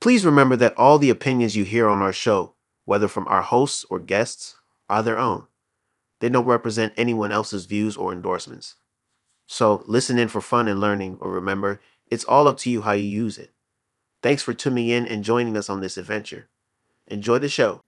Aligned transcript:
Please 0.00 0.24
remember 0.24 0.56
that 0.56 0.76
all 0.78 0.98
the 0.98 1.10
opinions 1.10 1.54
you 1.54 1.64
hear 1.64 1.86
on 1.86 2.00
our 2.00 2.12
show, 2.12 2.54
whether 2.86 3.06
from 3.06 3.28
our 3.28 3.42
hosts 3.42 3.84
or 3.90 3.98
guests, 3.98 4.56
are 4.88 5.02
their 5.02 5.18
own. 5.18 5.46
They 6.20 6.30
don't 6.30 6.46
represent 6.46 6.94
anyone 6.96 7.32
else's 7.32 7.66
views 7.66 7.98
or 7.98 8.10
endorsements. 8.10 8.76
So 9.46 9.84
listen 9.86 10.18
in 10.18 10.28
for 10.28 10.40
fun 10.40 10.68
and 10.68 10.80
learning, 10.80 11.18
or 11.20 11.30
remember, 11.30 11.82
it's 12.10 12.24
all 12.24 12.48
up 12.48 12.56
to 12.58 12.70
you 12.70 12.80
how 12.80 12.92
you 12.92 13.04
use 13.04 13.36
it. 13.36 13.50
Thanks 14.22 14.42
for 14.42 14.54
tuning 14.54 14.88
in 14.88 15.06
and 15.06 15.22
joining 15.22 15.56
us 15.56 15.68
on 15.68 15.80
this 15.80 15.98
adventure. 15.98 16.48
Enjoy 17.08 17.38
the 17.38 17.48
show. 17.50 17.82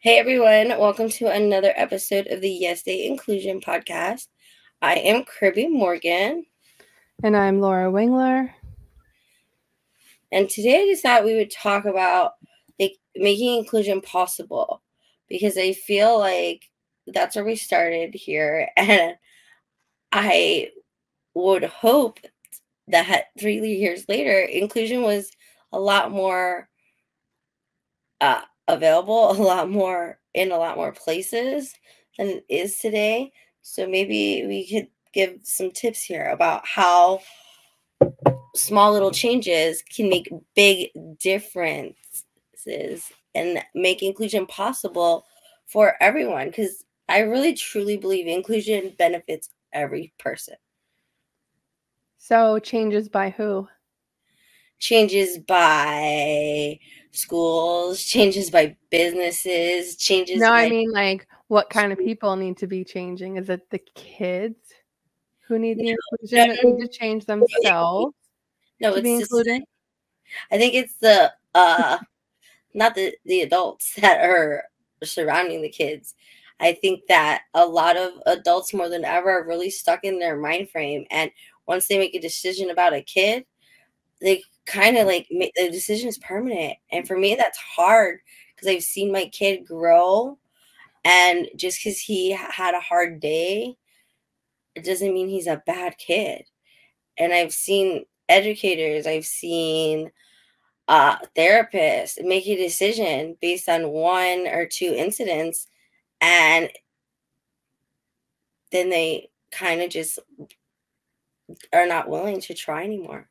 Hey 0.00 0.18
everyone, 0.18 0.68
welcome 0.78 1.08
to 1.08 1.32
another 1.32 1.72
episode 1.76 2.26
of 2.26 2.42
the 2.42 2.50
Yes 2.50 2.82
Day 2.82 3.06
Inclusion 3.06 3.62
Podcast. 3.62 4.26
I 4.82 4.96
am 4.96 5.24
Kirby 5.24 5.68
Morgan. 5.68 6.44
And 7.22 7.34
I'm 7.34 7.62
Laura 7.62 7.90
Wingler. 7.90 8.52
And 10.32 10.48
today 10.48 10.82
I 10.82 10.86
just 10.86 11.02
thought 11.02 11.24
we 11.24 11.36
would 11.36 11.50
talk 11.50 11.84
about 11.84 12.32
like 12.78 12.96
making 13.14 13.58
inclusion 13.58 14.00
possible 14.00 14.82
because 15.28 15.56
I 15.56 15.72
feel 15.72 16.18
like 16.18 16.64
that's 17.06 17.36
where 17.36 17.44
we 17.44 17.56
started 17.56 18.14
here. 18.14 18.68
And 18.76 19.16
I 20.12 20.70
would 21.34 21.64
hope 21.64 22.20
that 22.88 23.26
three 23.38 23.60
years 23.60 24.08
later, 24.08 24.40
inclusion 24.40 25.02
was 25.02 25.30
a 25.72 25.80
lot 25.80 26.10
more 26.10 26.68
uh, 28.20 28.42
available, 28.68 29.30
a 29.32 29.34
lot 29.34 29.70
more 29.70 30.18
in 30.34 30.52
a 30.52 30.58
lot 30.58 30.76
more 30.76 30.92
places 30.92 31.74
than 32.18 32.28
it 32.28 32.44
is 32.48 32.78
today. 32.78 33.32
So 33.62 33.86
maybe 33.86 34.46
we 34.46 34.66
could 34.68 34.88
give 35.12 35.40
some 35.42 35.70
tips 35.70 36.02
here 36.02 36.26
about 36.26 36.66
how 36.66 37.20
small 38.56 38.92
little 38.92 39.10
changes 39.10 39.82
can 39.82 40.08
make 40.08 40.28
big 40.54 40.90
differences 41.18 41.94
and 43.34 43.62
make 43.74 44.02
inclusion 44.02 44.46
possible 44.46 45.24
for 45.66 45.94
everyone 46.00 46.46
because 46.48 46.84
I 47.08 47.20
really 47.20 47.54
truly 47.54 47.96
believe 47.96 48.26
inclusion 48.26 48.94
benefits 48.98 49.50
every 49.72 50.12
person. 50.18 50.56
So, 52.18 52.58
changes 52.58 53.08
by 53.08 53.30
who? 53.30 53.68
Changes 54.78 55.38
by 55.38 56.78
schools, 57.12 58.02
changes 58.02 58.50
by 58.50 58.76
businesses, 58.90 59.96
changes. 59.96 60.40
No, 60.40 60.52
I 60.52 60.68
mean, 60.68 60.90
like, 60.92 61.26
what 61.48 61.70
kind 61.70 61.92
of 61.92 61.98
people 61.98 62.36
need 62.36 62.56
to 62.58 62.66
be 62.66 62.84
changing? 62.84 63.36
Is 63.36 63.48
it 63.48 63.70
the 63.70 63.78
kids 63.94 64.58
who 65.46 65.58
need 65.58 65.78
the 65.78 65.90
inclusion 65.90 66.48
that 66.48 66.64
need 66.64 66.80
to 66.80 66.88
change 66.88 67.26
themselves? 67.26 68.14
No, 68.80 68.94
it's 68.94 69.18
included? 69.18 69.62
I 70.52 70.58
think 70.58 70.74
it's 70.74 70.94
the 70.94 71.32
uh 71.54 71.98
not 72.74 72.94
the 72.96 73.16
the 73.24 73.42
adults 73.42 73.94
that 74.00 74.20
are 74.24 74.64
surrounding 75.04 75.62
the 75.62 75.70
kids. 75.70 76.14
I 76.60 76.74
think 76.74 77.02
that 77.08 77.42
a 77.54 77.66
lot 77.66 77.96
of 77.96 78.12
adults 78.26 78.74
more 78.74 78.88
than 78.88 79.04
ever 79.04 79.30
are 79.40 79.46
really 79.48 79.70
stuck 79.70 80.04
in 80.04 80.18
their 80.20 80.36
mind 80.38 80.70
frame 80.70 81.06
and 81.10 81.30
once 81.68 81.88
they 81.88 81.98
make 81.98 82.14
a 82.14 82.20
decision 82.20 82.70
about 82.70 82.94
a 82.94 83.02
kid, 83.02 83.46
they 84.20 84.42
kind 84.66 84.96
of 84.98 85.06
like 85.06 85.26
make 85.30 85.52
the 85.56 85.70
decision 85.70 86.08
is 86.08 86.18
permanent. 86.18 86.76
And 86.92 87.06
for 87.08 87.18
me 87.18 87.34
that's 87.36 87.58
hard 87.58 88.20
because 88.54 88.68
I've 88.68 88.84
seen 88.84 89.12
my 89.12 89.26
kid 89.26 89.66
grow 89.66 90.38
and 91.04 91.48
just 91.56 91.82
cuz 91.82 92.00
he 92.00 92.32
had 92.32 92.74
a 92.74 92.80
hard 92.80 93.20
day 93.20 93.76
it 94.74 94.84
doesn't 94.84 95.14
mean 95.14 95.28
he's 95.28 95.46
a 95.46 95.62
bad 95.66 95.96
kid. 95.98 96.44
And 97.18 97.32
I've 97.34 97.52
seen 97.54 98.06
educators, 98.28 99.06
I've 99.06 99.26
seen 99.26 100.10
uh, 100.88 101.16
therapists 101.36 102.24
make 102.24 102.46
a 102.46 102.56
decision 102.56 103.36
based 103.40 103.68
on 103.68 103.88
one 103.90 104.46
or 104.46 104.66
two 104.66 104.92
incidents, 104.96 105.66
and 106.20 106.70
then 108.72 108.90
they 108.90 109.30
kind 109.50 109.82
of 109.82 109.90
just 109.90 110.18
are 111.72 111.86
not 111.86 112.08
willing 112.08 112.40
to 112.40 112.54
try 112.54 112.84
anymore. 112.84 113.28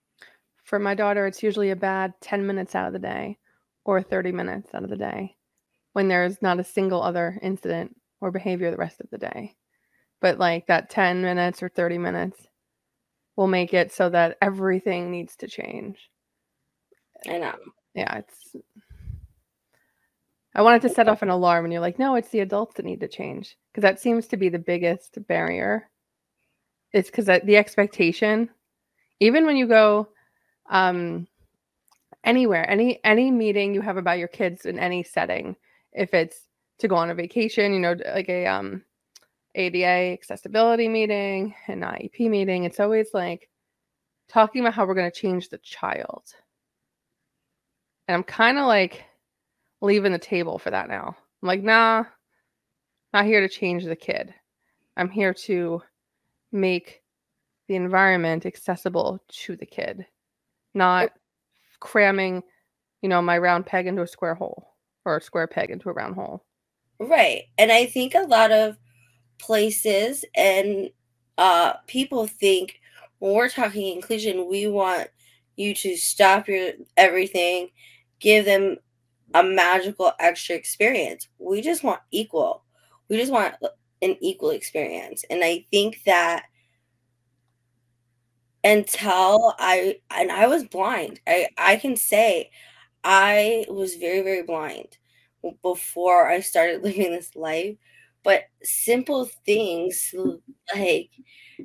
For 0.64 0.80
my 0.80 0.96
daughter, 0.96 1.28
it's 1.28 1.44
usually 1.44 1.70
a 1.70 1.76
bad 1.76 2.14
10 2.22 2.48
minutes 2.48 2.76
out 2.76 2.88
of 2.88 2.94
the 2.94 3.00
day 3.00 3.38
or 3.84 4.02
30 4.02 4.32
minutes 4.32 4.74
out 4.74 4.84
of 4.84 4.90
the 4.90 4.98
day 4.98 5.36
when 5.94 6.08
there's 6.08 6.42
not 6.42 6.60
a 6.60 6.64
single 6.64 7.02
other 7.02 7.40
incident 7.42 7.96
or 8.20 8.32
behavior 8.32 8.72
the 8.72 8.78
rest 8.78 9.00
of 9.00 9.10
the 9.12 9.18
day. 9.18 9.56
But 10.22 10.40
like 10.40 10.68
that 10.68 10.90
10 10.90 11.22
minutes 11.22 11.62
or 11.62 11.70
30 11.70 12.00
minutes 12.00 12.48
will 13.36 13.48
make 13.48 13.74
it 13.74 13.92
so 13.92 14.10
that 14.10 14.38
everything 14.42 15.12
needs 15.12 15.36
to 15.38 15.48
change. 15.48 16.10
I 17.28 17.38
know. 17.38 17.56
Yeah, 17.94 18.18
it's. 18.18 18.56
I 20.54 20.62
wanted 20.62 20.84
to 20.84 20.90
set 20.90 21.10
off 21.10 21.22
an 21.22 21.30
alarm, 21.30 21.66
and 21.66 21.74
you're 21.74 21.82
like, 21.82 22.00
no, 22.00 22.16
it's 22.16 22.30
the 22.30 22.40
adults 22.40 22.76
that 22.76 22.86
need 22.86 23.02
to 23.02 23.08
change 23.08 23.58
because 23.72 23.82
that 23.82 24.00
seems 24.00 24.28
to 24.28 24.38
be 24.38 24.48
the 24.48 24.60
biggest 24.60 25.18
barrier. 25.28 25.90
It's 26.94 27.10
because 27.10 27.26
the 27.26 27.58
expectation, 27.58 28.50
even 29.20 29.46
when 29.46 29.58
you 29.58 29.68
go 29.68 30.08
um, 30.70 31.28
anywhere, 32.24 32.70
any 32.70 33.04
any 33.04 33.32
meeting 33.32 33.74
you 33.74 33.82
have 33.82 33.98
about 33.98 34.18
your 34.18 34.30
kids 34.30 34.66
in 34.66 34.80
any 34.80 35.04
setting, 35.04 35.58
if 35.92 36.14
it's 36.14 36.42
to 36.80 36.88
go 36.88 36.96
on 36.96 37.10
a 37.10 37.16
vacation, 37.16 37.74
you 37.74 37.80
know, 37.80 37.96
like 38.14 38.30
a 38.30 38.46
um, 38.46 38.84
ADA 39.56 40.14
accessibility 40.14 40.88
meeting, 40.88 41.56
an 41.68 41.82
IEP 41.82 42.30
meeting, 42.30 42.66
it's 42.66 42.80
always 42.80 43.14
like 43.14 43.50
talking 44.28 44.62
about 44.62 44.74
how 44.74 44.86
we're 44.86 44.96
going 44.96 45.10
to 45.10 45.20
change 45.20 45.50
the 45.50 45.58
child. 45.60 46.24
And 48.08 48.16
I'm 48.16 48.24
kind 48.24 48.58
of 48.58 48.68
like 48.68 49.04
leaving 49.82 50.12
the 50.12 50.20
table 50.20 50.60
for 50.60 50.70
that 50.72 50.90
now. 50.90 51.16
I'm 51.42 51.48
like, 51.48 51.64
nah, 51.64 52.04
not 53.14 53.26
here 53.26 53.42
to 53.42 53.50
change 53.50 53.86
the 53.86 53.96
kid. 53.96 54.34
I'm 54.98 55.10
here 55.10 55.34
to 55.34 55.82
make 56.52 57.02
the 57.68 57.76
environment 57.76 58.46
accessible 58.46 59.24
to 59.28 59.56
the 59.56 59.66
kid, 59.66 60.06
not 60.74 61.12
cramming, 61.80 62.44
you 63.02 63.10
know, 63.10 63.22
my 63.22 63.38
round 63.38 63.66
peg 63.66 63.88
into 63.88 64.02
a 64.02 64.08
square 64.08 64.36
hole 64.36 64.76
or 65.04 65.18
a 65.18 65.22
square 65.22 65.48
peg 65.48 65.70
into 65.70 65.90
a 65.90 65.94
round 65.94 66.16
hole. 66.16 66.44
Right. 67.00 67.44
And 67.58 67.72
I 67.72 67.86
think 67.88 68.16
a 68.16 68.22
lot 68.22 68.52
of 68.52 68.78
places 69.40 70.26
and 70.36 70.90
uh 71.38 71.74
people 71.88 72.28
think 72.28 72.80
when 73.20 73.34
we're 73.34 73.50
talking 73.50 73.96
inclusion, 73.96 74.48
we 74.50 74.68
want 74.68 75.08
you 75.56 75.74
to 75.74 75.96
stop 75.98 76.48
your 76.48 76.72
everything, 76.98 77.70
give 78.20 78.46
them 78.46 78.78
a 79.34 79.44
magical 79.44 80.12
extra 80.20 80.56
experience. 80.56 81.28
We 81.40 81.62
just 81.62 81.84
want 81.84 82.02
equal. 82.12 82.64
We 83.10 83.18
just 83.18 83.32
want 83.32 83.56
an 84.02 84.18
equal 84.22 84.52
experience. 84.52 85.26
And 85.30 85.44
I 85.44 85.66
think 85.72 86.04
that 86.06 86.46
until 88.64 89.54
I 89.60 90.00
and 90.10 90.32
I 90.32 90.48
was 90.48 90.64
blind. 90.64 91.20
I 91.28 91.48
I 91.58 91.76
can 91.78 91.96
say 91.96 92.52
I 93.04 93.66
was 93.70 93.96
very 93.96 94.22
very 94.22 94.44
blind 94.44 94.98
before 95.62 96.30
I 96.30 96.40
started 96.42 96.84
living 96.84 97.12
this 97.12 97.36
life. 97.36 97.78
But 98.26 98.46
simple 98.64 99.30
things 99.46 100.14
like 100.76 101.12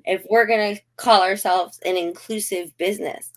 if 0.05 0.25
we're 0.29 0.47
going 0.47 0.77
to 0.77 0.83
call 0.97 1.23
ourselves 1.23 1.81
an 1.87 1.97
inclusive 1.97 2.77
business, 2.77 3.33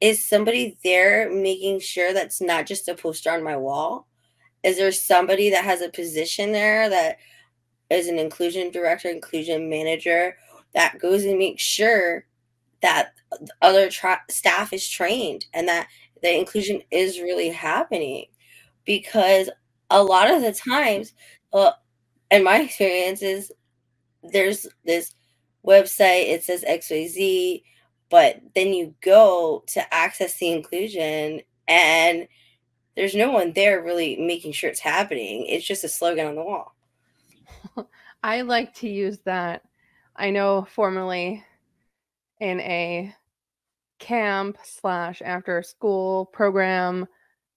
is 0.00 0.22
somebody 0.22 0.76
there 0.82 1.30
making 1.30 1.78
sure 1.78 2.12
that's 2.12 2.40
not 2.40 2.66
just 2.66 2.88
a 2.88 2.94
poster 2.94 3.30
on 3.30 3.44
my 3.44 3.56
wall? 3.56 4.08
Is 4.64 4.78
there 4.78 4.90
somebody 4.90 5.48
that 5.50 5.64
has 5.64 5.80
a 5.80 5.90
position 5.90 6.50
there 6.50 6.90
that 6.90 7.18
is 7.88 8.08
an 8.08 8.18
inclusion 8.18 8.72
director, 8.72 9.08
inclusion 9.08 9.70
manager 9.70 10.36
that 10.74 10.98
goes 10.98 11.24
and 11.24 11.38
makes 11.38 11.62
sure 11.62 12.26
that 12.82 13.12
other 13.62 13.88
tra- 13.88 14.24
staff 14.28 14.72
is 14.72 14.88
trained 14.88 15.46
and 15.54 15.68
that 15.68 15.86
the 16.20 16.36
inclusion 16.36 16.82
is 16.90 17.20
really 17.20 17.50
happening? 17.50 18.26
Because 18.84 19.50
a 19.88 20.02
lot 20.02 20.28
of 20.32 20.42
the 20.42 20.52
times, 20.52 21.14
uh, 21.52 21.70
in 22.30 22.44
my 22.44 22.60
experience, 22.60 23.22
is 23.22 23.52
there's 24.22 24.66
this 24.84 25.14
website, 25.66 26.28
it 26.28 26.44
says 26.44 26.64
XYZ, 26.64 27.62
but 28.08 28.40
then 28.54 28.72
you 28.72 28.94
go 29.00 29.64
to 29.68 29.94
access 29.94 30.38
the 30.38 30.52
inclusion 30.52 31.40
and 31.68 32.28
there's 32.96 33.14
no 33.14 33.30
one 33.30 33.52
there 33.52 33.82
really 33.82 34.16
making 34.16 34.52
sure 34.52 34.70
it's 34.70 34.80
happening. 34.80 35.46
It's 35.46 35.66
just 35.66 35.84
a 35.84 35.88
slogan 35.88 36.26
on 36.26 36.34
the 36.34 36.44
wall. 36.44 36.74
I 38.22 38.40
like 38.42 38.74
to 38.76 38.88
use 38.88 39.18
that. 39.24 39.62
I 40.14 40.30
know 40.30 40.66
formerly 40.70 41.44
in 42.40 42.60
a 42.60 43.14
camp 43.98 44.58
slash 44.62 45.20
after 45.24 45.62
school 45.62 46.26
program 46.26 47.06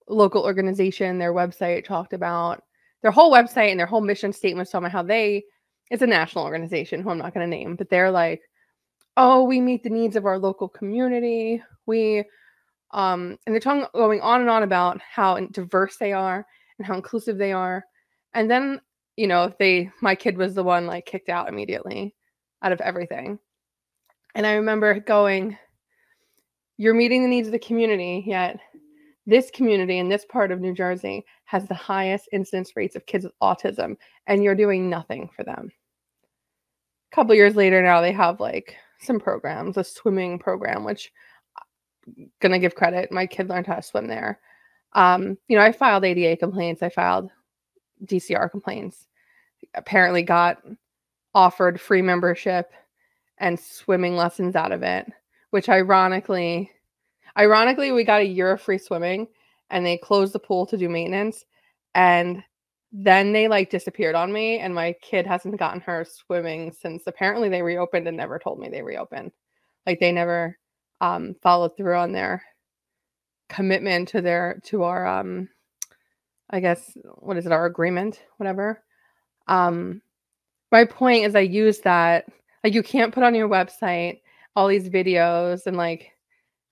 local 0.07 0.43
organization 0.43 1.17
their 1.17 1.33
website 1.33 1.85
talked 1.85 2.13
about 2.13 2.63
their 3.01 3.11
whole 3.11 3.31
website 3.31 3.71
and 3.71 3.79
their 3.79 3.87
whole 3.87 4.01
mission 4.01 4.33
statement 4.33 4.59
was 4.59 4.69
talking 4.69 4.85
about 4.85 4.91
how 4.91 5.03
they 5.03 5.43
it's 5.91 6.01
a 6.03 6.07
national 6.07 6.45
organization 6.45 7.01
who 7.01 7.09
i'm 7.09 7.17
not 7.17 7.33
going 7.33 7.49
to 7.49 7.57
name 7.57 7.75
but 7.75 7.89
they're 7.89 8.11
like 8.11 8.41
oh 9.17 9.43
we 9.43 9.59
meet 9.59 9.83
the 9.83 9.89
needs 9.89 10.15
of 10.15 10.25
our 10.25 10.37
local 10.39 10.69
community 10.69 11.61
we 11.85 12.23
Um, 12.91 13.37
and 13.45 13.53
they're 13.53 13.59
talking 13.59 13.85
going 13.93 14.21
on 14.21 14.41
and 14.41 14.49
on 14.49 14.63
about 14.63 14.99
how 15.01 15.37
diverse 15.51 15.97
they 15.97 16.11
are 16.13 16.45
and 16.77 16.87
how 16.87 16.95
inclusive 16.95 17.37
they 17.37 17.51
are. 17.51 17.83
And 18.33 18.49
then, 18.49 18.81
you 19.15 19.27
know, 19.27 19.53
they 19.59 19.91
my 20.01 20.15
kid 20.15 20.37
was 20.37 20.55
the 20.55 20.63
one 20.63 20.87
like 20.87 21.05
kicked 21.05 21.29
out 21.29 21.49
immediately 21.49 22.15
out 22.63 22.71
of 22.71 22.81
everything. 22.81 23.39
And 24.35 24.45
I 24.47 24.53
remember 24.53 24.99
going, 24.99 25.57
You're 26.77 26.95
meeting 26.95 27.21
the 27.21 27.29
needs 27.29 27.47
of 27.47 27.51
the 27.51 27.59
community, 27.59 28.23
yet 28.25 28.59
this 29.29 29.51
community 29.51 29.99
in 29.99 30.09
this 30.09 30.25
part 30.25 30.51
of 30.51 30.59
New 30.59 30.73
Jersey 30.73 31.25
has 31.45 31.67
the 31.67 31.73
highest 31.73 32.29
incidence 32.31 32.75
rates 32.75 32.95
of 32.95 33.05
kids 33.05 33.25
with 33.25 33.39
autism, 33.41 33.95
and 34.27 34.43
you're 34.43 34.55
doing 34.55 34.89
nothing 34.89 35.29
for 35.35 35.43
them. 35.43 35.71
A 37.11 37.15
couple 37.15 37.35
years 37.35 37.55
later, 37.55 37.81
now 37.81 38.01
they 38.01 38.11
have 38.11 38.39
like 38.39 38.75
some 38.99 39.19
programs, 39.19 39.77
a 39.77 39.83
swimming 39.83 40.39
program, 40.39 40.83
which 40.83 41.11
I'm 42.07 42.29
gonna 42.39 42.59
give 42.59 42.75
credit. 42.75 43.11
My 43.11 43.25
kid 43.25 43.49
learned 43.49 43.67
how 43.67 43.75
to 43.75 43.81
swim 43.81 44.07
there. 44.07 44.39
Um, 44.93 45.37
you 45.47 45.57
know, 45.57 45.63
I 45.63 45.71
filed 45.71 46.05
ADA 46.05 46.37
complaints, 46.37 46.81
I 46.81 46.89
filed 46.89 47.29
DCR 48.05 48.49
complaints. 48.49 49.07
Apparently, 49.75 50.23
got 50.23 50.61
offered 51.35 51.79
free 51.79 52.01
membership 52.01 52.71
and 53.37 53.59
swimming 53.59 54.15
lessons 54.15 54.55
out 54.55 54.71
of 54.71 54.81
it, 54.81 55.07
which 55.51 55.69
ironically 55.69 56.71
Ironically, 57.39 57.93
we 57.93 58.03
got 58.03 58.21
a 58.21 58.27
year 58.27 58.51
of 58.51 58.61
free 58.61 58.77
swimming 58.77 59.27
and 59.69 59.85
they 59.85 59.97
closed 59.97 60.33
the 60.33 60.39
pool 60.39 60.65
to 60.65 60.77
do 60.77 60.89
maintenance. 60.89 61.45
And 61.95 62.43
then 62.91 63.31
they 63.31 63.47
like 63.47 63.69
disappeared 63.69 64.15
on 64.15 64.33
me. 64.33 64.59
And 64.59 64.75
my 64.75 64.93
kid 65.01 65.25
hasn't 65.25 65.57
gotten 65.57 65.79
her 65.81 66.05
swimming 66.05 66.73
since 66.73 67.03
apparently 67.07 67.47
they 67.47 67.61
reopened 67.61 68.07
and 68.07 68.17
never 68.17 68.39
told 68.39 68.59
me 68.59 68.67
they 68.67 68.81
reopened. 68.81 69.31
Like 69.85 69.99
they 70.01 70.11
never 70.11 70.57
um, 70.99 71.35
followed 71.41 71.77
through 71.77 71.95
on 71.95 72.11
their 72.11 72.43
commitment 73.47 74.09
to 74.09 74.21
their, 74.21 74.59
to 74.65 74.83
our, 74.83 75.07
um, 75.07 75.47
I 76.49 76.59
guess, 76.59 76.97
what 77.19 77.37
is 77.37 77.45
it, 77.45 77.51
our 77.53 77.65
agreement, 77.65 78.21
whatever. 78.37 78.83
Um, 79.47 80.01
my 80.71 80.83
point 80.83 81.25
is, 81.25 81.35
I 81.35 81.41
use 81.41 81.79
that. 81.79 82.25
Like, 82.63 82.73
you 82.73 82.83
can't 82.83 83.13
put 83.13 83.23
on 83.23 83.33
your 83.33 83.47
website 83.47 84.21
all 84.55 84.67
these 84.67 84.89
videos 84.89 85.65
and 85.67 85.77
like 85.77 86.11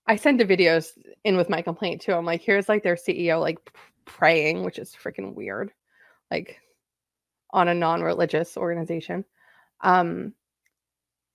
I 0.08 0.16
sent 0.16 0.38
the 0.38 0.44
videos 0.46 0.92
in 1.24 1.36
with 1.36 1.50
my 1.50 1.60
complaint 1.60 2.00
too. 2.00 2.14
I'm 2.14 2.24
like, 2.24 2.40
here's 2.40 2.68
like 2.68 2.82
their 2.82 2.96
CEO 2.96 3.40
like 3.40 3.58
praying, 4.06 4.64
which 4.64 4.78
is 4.78 4.96
freaking 4.96 5.34
weird, 5.34 5.70
like 6.30 6.58
on 7.50 7.68
a 7.68 7.74
non-religious 7.74 8.56
organization. 8.56 9.24
Um, 9.82 10.32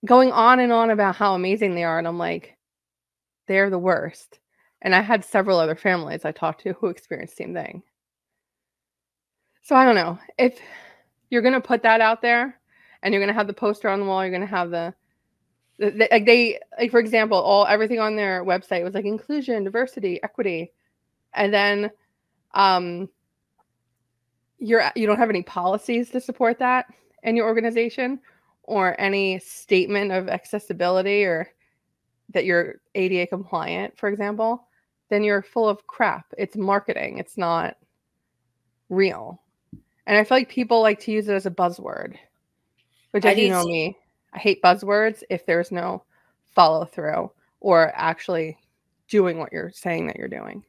going 0.06 0.32
on 0.32 0.60
and 0.60 0.74
on 0.74 0.90
about 0.90 1.16
how 1.16 1.36
amazing 1.36 1.76
they 1.76 1.84
are, 1.84 2.00
and 2.00 2.08
I'm 2.08 2.18
like, 2.18 2.58
they're 3.48 3.70
the 3.70 3.80
worst. 3.80 4.40
And 4.82 4.94
I 4.96 5.02
had 5.02 5.24
several 5.24 5.60
other 5.60 5.76
families 5.76 6.26
I 6.26 6.32
talked 6.32 6.62
to 6.64 6.74
who 6.74 6.88
experienced 6.88 7.38
the 7.38 7.44
same 7.44 7.54
thing. 7.54 7.84
So 9.62 9.76
I 9.76 9.86
don't 9.86 9.96
know 9.96 10.18
if 10.38 10.60
you're 11.30 11.44
gonna 11.44 11.62
put 11.62 11.84
that 11.84 12.02
out 12.02 12.24
there, 12.24 12.60
and 13.04 13.14
you're 13.14 13.22
gonna 13.22 13.34
have 13.34 13.48
the 13.48 13.54
poster 13.54 13.88
on 13.88 14.00
the 14.00 14.06
wall, 14.08 14.24
you're 14.24 14.34
gonna 14.34 14.48
have 14.48 14.72
the 14.72 14.96
like 15.80 16.26
they 16.26 16.60
like 16.80 16.92
for 16.92 17.00
example 17.00 17.38
all 17.38 17.66
everything 17.66 18.00
on 18.00 18.16
their 18.16 18.46
website 18.46 18.84
was 18.84 18.94
like 18.94 19.06
inclusion 19.06 19.64
diversity 19.64 20.22
equity. 20.24 20.72
And 21.34 21.54
then 21.54 21.92
um 22.54 23.10
you're 24.60 24.84
you 24.96 25.08
don't 25.08 25.18
have 25.18 25.30
any 25.30 25.44
policies 25.44 26.10
to 26.12 26.22
support 26.22 26.60
that 26.60 26.86
in 27.24 27.36
your 27.36 27.48
organization 27.48 28.20
or 28.64 29.00
any 29.00 29.40
statement 29.40 30.12
of 30.12 30.30
accessibility 30.30 31.24
or 31.24 31.50
that 32.30 32.46
you're 32.46 32.76
ADA 32.96 33.28
compliant 33.28 33.98
for 33.98 34.10
example 34.10 34.68
then 35.10 35.24
you're 35.24 35.44
full 35.44 35.70
of 35.70 35.86
crap. 35.86 36.26
It's 36.40 36.56
marketing. 36.56 37.20
It's 37.20 37.38
not 37.38 37.78
real. 38.90 39.42
And 40.06 40.18
i 40.18 40.24
feel 40.24 40.38
like 40.38 40.50
people 40.50 40.82
like 40.82 41.00
to 41.02 41.12
use 41.12 41.30
it 41.30 41.34
as 41.34 41.46
a 41.46 41.52
buzzword 41.52 42.18
which 43.12 43.26
I 43.26 43.32
as 43.32 43.38
you 43.38 43.50
know 43.50 43.64
me 43.64 43.98
I 44.34 44.40
hate 44.40 44.62
buzzwords 44.62 45.24
if 45.30 45.46
there's 45.46 45.72
no 45.72 46.04
follow 46.56 46.86
through 46.86 47.32
or 47.60 47.92
actually 47.96 48.58
doing 49.08 49.38
what 49.38 49.52
you're 49.52 49.72
saying 49.72 50.08
that 50.08 50.18
you're 50.18 50.28
doing. 50.28 50.64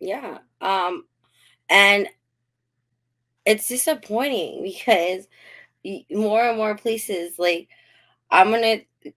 Yeah. 0.00 0.38
Um 0.60 1.04
and 1.68 2.08
it's 3.44 3.68
disappointing 3.68 4.62
because 4.62 5.26
more 6.10 6.42
and 6.42 6.56
more 6.56 6.76
places 6.76 7.38
like 7.38 7.68
I'm 8.30 8.50
going 8.50 8.84
to 9.02 9.12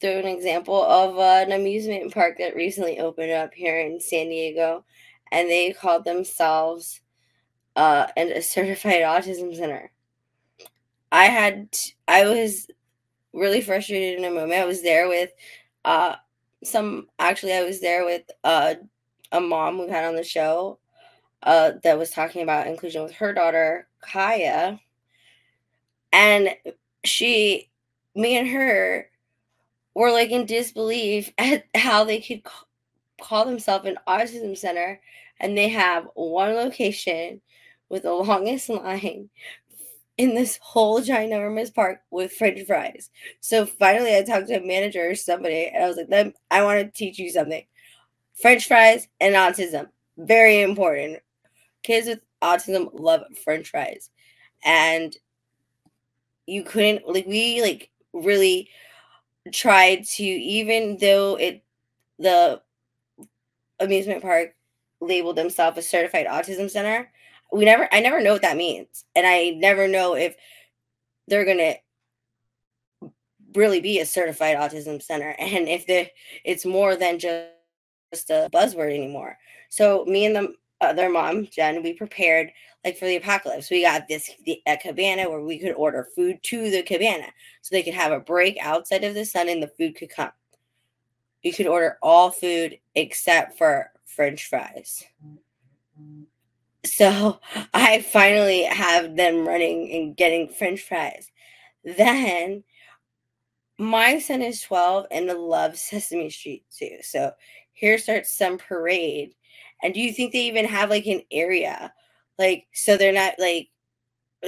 throw 0.00 0.18
an 0.18 0.26
example 0.26 0.84
of 0.84 1.16
uh, 1.16 1.44
an 1.46 1.52
amusement 1.52 2.12
park 2.12 2.36
that 2.38 2.54
recently 2.54 2.98
opened 2.98 3.32
up 3.32 3.54
here 3.54 3.80
in 3.80 3.98
San 3.98 4.28
Diego 4.28 4.84
and 5.32 5.48
they 5.48 5.72
called 5.72 6.04
themselves 6.04 7.00
uh, 7.76 8.06
and 8.16 8.30
a 8.30 8.42
certified 8.42 9.02
autism 9.02 9.56
center. 9.56 9.90
I 11.12 11.26
had 11.26 11.74
I 12.08 12.26
was 12.26 12.66
really 13.36 13.60
frustrated 13.62 14.18
in 14.18 14.24
a 14.24 14.30
moment. 14.34 14.60
I 14.60 14.66
was 14.66 14.82
there 14.82 15.08
with 15.08 15.30
uh 15.84 16.16
some 16.64 17.08
actually 17.18 17.54
I 17.54 17.64
was 17.64 17.80
there 17.80 18.04
with 18.04 18.22
uh 18.44 18.76
a 19.32 19.40
mom 19.40 19.78
we 19.78 19.88
had 19.90 20.04
on 20.04 20.16
the 20.16 20.24
show 20.24 20.78
uh 21.42 21.72
that 21.84 21.98
was 21.98 22.10
talking 22.10 22.42
about 22.42 22.66
inclusion 22.68 23.02
with 23.02 23.14
her 23.14 23.32
daughter 23.34 23.88
Kaya 24.02 24.80
and 26.12 26.56
she 27.04 27.70
me 28.14 28.36
and 28.36 28.48
her 28.48 29.10
were 29.94 30.12
like 30.12 30.30
in 30.30 30.46
disbelief 30.46 31.32
at 31.38 31.64
how 31.74 32.04
they 32.04 32.20
could 32.20 32.42
call 33.20 33.44
themselves 33.44 33.86
an 33.86 33.98
autism 34.08 34.56
center 34.56 35.00
and 35.40 35.56
they 35.56 35.68
have 35.68 36.08
one 36.14 36.54
location 36.54 37.40
with 37.88 38.02
the 38.04 38.12
longest 38.12 38.68
line 38.70 39.30
in 40.18 40.34
this 40.34 40.58
whole 40.62 41.00
ginormous 41.00 41.74
park 41.74 42.00
with 42.10 42.32
french 42.32 42.66
fries. 42.66 43.10
So 43.40 43.66
finally 43.66 44.16
I 44.16 44.22
talked 44.22 44.48
to 44.48 44.62
a 44.62 44.66
manager 44.66 45.10
or 45.10 45.14
somebody 45.14 45.66
and 45.66 45.84
I 45.84 45.88
was 45.88 45.96
like, 45.96 46.34
I 46.50 46.64
want 46.64 46.80
to 46.80 46.98
teach 46.98 47.18
you 47.18 47.30
something. 47.30 47.64
French 48.34 48.66
fries 48.66 49.08
and 49.20 49.34
autism. 49.34 49.88
Very 50.16 50.62
important. 50.62 51.18
Kids 51.82 52.08
with 52.08 52.20
autism 52.42 52.88
love 52.94 53.22
french 53.44 53.70
fries. 53.70 54.10
And 54.64 55.14
you 56.46 56.62
couldn't 56.62 57.06
like 57.06 57.26
we 57.26 57.60
like 57.60 57.90
really 58.12 58.70
tried 59.52 60.04
to 60.04 60.24
even 60.24 60.96
though 60.98 61.36
it 61.36 61.62
the 62.18 62.60
amusement 63.80 64.22
park 64.22 64.54
labeled 65.00 65.36
themselves 65.36 65.76
a 65.76 65.82
certified 65.82 66.26
autism 66.26 66.70
center 66.70 67.10
we 67.56 67.64
never 67.64 67.88
I 67.92 68.00
never 68.00 68.20
know 68.20 68.32
what 68.32 68.42
that 68.42 68.56
means. 68.56 69.04
And 69.14 69.26
I 69.26 69.50
never 69.50 69.88
know 69.88 70.14
if 70.14 70.36
they're 71.26 71.46
gonna 71.46 71.74
really 73.54 73.80
be 73.80 74.00
a 74.00 74.06
certified 74.06 74.56
autism 74.56 75.02
center 75.02 75.30
and 75.38 75.66
if 75.66 75.86
the 75.86 76.08
it's 76.44 76.66
more 76.66 76.96
than 76.96 77.18
just 77.18 77.48
just 78.12 78.30
a 78.30 78.48
buzzword 78.52 78.94
anymore. 78.94 79.38
So 79.70 80.04
me 80.04 80.26
and 80.26 80.36
the 80.36 80.54
other 80.80 81.08
mom, 81.08 81.46
Jen, 81.46 81.82
we 81.82 81.94
prepared 81.94 82.52
like 82.84 82.98
for 82.98 83.06
the 83.06 83.16
apocalypse. 83.16 83.70
We 83.70 83.82
got 83.82 84.06
this 84.06 84.30
the, 84.44 84.60
a 84.66 84.76
cabana 84.76 85.28
where 85.28 85.40
we 85.40 85.58
could 85.58 85.72
order 85.72 86.06
food 86.14 86.38
to 86.44 86.70
the 86.70 86.82
cabana 86.82 87.26
so 87.62 87.74
they 87.74 87.82
could 87.82 87.94
have 87.94 88.12
a 88.12 88.20
break 88.20 88.58
outside 88.60 89.02
of 89.02 89.14
the 89.14 89.24
sun 89.24 89.48
and 89.48 89.62
the 89.62 89.72
food 89.78 89.96
could 89.96 90.10
come. 90.10 90.30
You 91.42 91.52
could 91.52 91.66
order 91.66 91.96
all 92.02 92.30
food 92.30 92.78
except 92.94 93.56
for 93.56 93.90
French 94.04 94.48
fries. 94.48 95.04
So 96.86 97.40
I 97.74 98.00
finally 98.00 98.62
have 98.62 99.16
them 99.16 99.46
running 99.46 99.92
and 99.92 100.16
getting 100.16 100.48
french 100.48 100.82
fries. 100.82 101.30
Then 101.84 102.64
my 103.78 104.18
son 104.18 104.42
is 104.42 104.62
12 104.62 105.06
and 105.10 105.26
loves 105.26 105.80
Sesame 105.80 106.30
Street 106.30 106.64
too. 106.74 106.98
So 107.02 107.32
here 107.72 107.98
starts 107.98 108.32
some 108.32 108.58
parade. 108.58 109.34
And 109.82 109.92
do 109.92 110.00
you 110.00 110.12
think 110.12 110.32
they 110.32 110.46
even 110.46 110.64
have 110.64 110.90
like 110.90 111.06
an 111.06 111.22
area? 111.30 111.92
Like, 112.38 112.66
so 112.72 112.96
they're 112.96 113.12
not 113.12 113.34
like, 113.38 113.68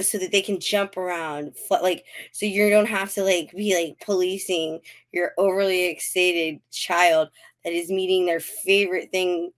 so 0.01 0.19
that 0.19 0.33
they 0.33 0.43
can 0.43 0.61
jump 0.61 0.97
around, 0.97 1.55
like, 1.71 2.05
so 2.33 2.47
you 2.47 2.71
don't 2.71 2.87
have 2.87 3.13
to 3.15 3.23
like 3.23 3.51
be 3.53 3.75
like 3.75 3.99
policing 4.05 4.81
your 5.13 5.33
overly 5.39 5.87
excited 5.87 6.61
child 6.71 7.29
that 7.65 7.73
is 7.73 7.91
meeting 7.91 8.25
their 8.27 8.41
favorite 8.41 9.11
thing, 9.11 9.51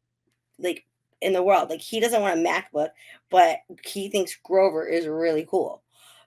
like 0.58 0.84
in 1.20 1.32
the 1.32 1.42
world. 1.42 1.70
Like 1.70 1.80
he 1.80 2.00
doesn't 2.00 2.20
want 2.20 2.38
a 2.38 2.42
MacBook, 2.42 2.90
but 3.30 3.58
he 3.84 4.08
thinks 4.08 4.38
Grover 4.42 4.86
is 4.86 5.06
really 5.06 5.46
cool. 5.48 5.82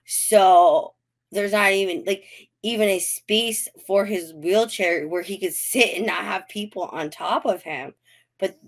So 0.06 0.94
there's 1.32 1.52
not 1.52 1.72
even 1.72 2.04
like 2.06 2.24
even 2.62 2.88
a 2.88 2.98
space 2.98 3.68
for 3.86 4.04
his 4.04 4.32
wheelchair 4.32 5.06
where 5.06 5.22
he 5.22 5.38
could 5.38 5.54
sit 5.54 5.96
and 5.96 6.06
not 6.06 6.24
have 6.24 6.48
people 6.48 6.84
on 6.84 7.10
top 7.10 7.44
of 7.44 7.62
him. 7.62 7.94
But 8.38 8.58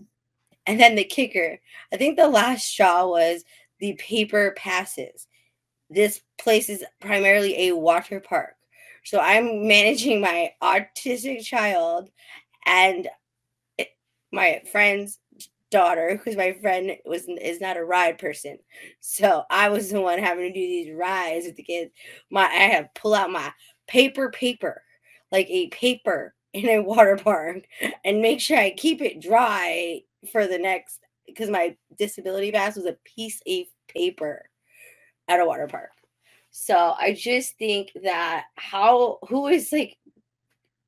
and 0.66 0.80
then 0.80 0.96
the 0.96 1.04
kicker, 1.04 1.58
I 1.92 1.96
think 1.96 2.16
the 2.16 2.28
last 2.28 2.66
straw 2.66 3.06
was 3.06 3.44
the 3.78 3.94
paper 3.94 4.52
passes. 4.56 5.26
This 5.88 6.20
place 6.38 6.68
is 6.68 6.84
primarily 7.00 7.68
a 7.68 7.76
water 7.76 8.20
park. 8.20 8.56
So 9.04 9.20
I'm 9.20 9.68
managing 9.68 10.20
my 10.20 10.52
autistic 10.60 11.44
child 11.44 12.10
and 12.66 13.08
eh, 13.78 13.84
my 14.32 14.62
friend's 14.72 15.20
daughter, 15.70 16.10
because 16.12 16.36
my 16.36 16.52
friend 16.54 16.92
was 17.04 17.26
is 17.28 17.60
not 17.60 17.76
a 17.76 17.84
ride 17.84 18.18
person. 18.18 18.58
So 19.00 19.44
I 19.50 19.68
was 19.68 19.90
the 19.90 20.00
one 20.00 20.18
having 20.18 20.44
to 20.44 20.52
do 20.52 20.66
these 20.66 20.94
rides 20.94 21.46
with 21.46 21.56
the 21.56 21.62
kids. 21.62 21.92
My 22.30 22.44
I 22.44 22.68
had 22.68 22.94
to 22.94 23.00
pull 23.00 23.14
out 23.14 23.30
my 23.30 23.52
paper 23.86 24.30
paper, 24.30 24.82
like 25.32 25.48
a 25.50 25.68
paper 25.68 26.34
in 26.52 26.68
a 26.68 26.80
water 26.80 27.16
park, 27.22 27.64
and 28.04 28.22
make 28.22 28.40
sure 28.40 28.58
I 28.58 28.70
keep 28.70 29.00
it 29.02 29.20
dry 29.20 30.00
for 30.32 30.46
the 30.46 30.58
next 30.58 31.00
because 31.26 31.50
my 31.50 31.76
disability 31.98 32.52
pass 32.52 32.76
was 32.76 32.86
a 32.86 32.96
piece 33.04 33.40
of 33.46 33.66
paper 33.88 34.48
at 35.28 35.40
a 35.40 35.44
water 35.46 35.66
park. 35.66 35.90
So 36.50 36.94
I 36.98 37.12
just 37.12 37.58
think 37.58 37.90
that 38.02 38.44
how 38.54 39.18
who 39.28 39.48
is 39.48 39.70
like 39.72 39.98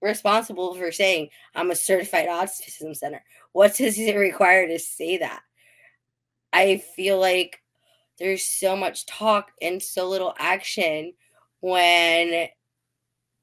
responsible 0.00 0.74
for 0.74 0.92
saying 0.92 1.28
I'm 1.54 1.70
a 1.70 1.76
certified 1.76 2.28
autism 2.28 2.96
center? 2.96 3.22
What 3.58 3.74
does 3.74 3.98
it 3.98 4.14
require 4.14 4.68
to 4.68 4.78
say 4.78 5.16
that? 5.18 5.40
I 6.52 6.76
feel 6.76 7.18
like 7.18 7.60
there's 8.16 8.44
so 8.44 8.76
much 8.76 9.04
talk 9.04 9.50
and 9.60 9.82
so 9.82 10.08
little 10.08 10.32
action 10.38 11.12
when 11.58 12.46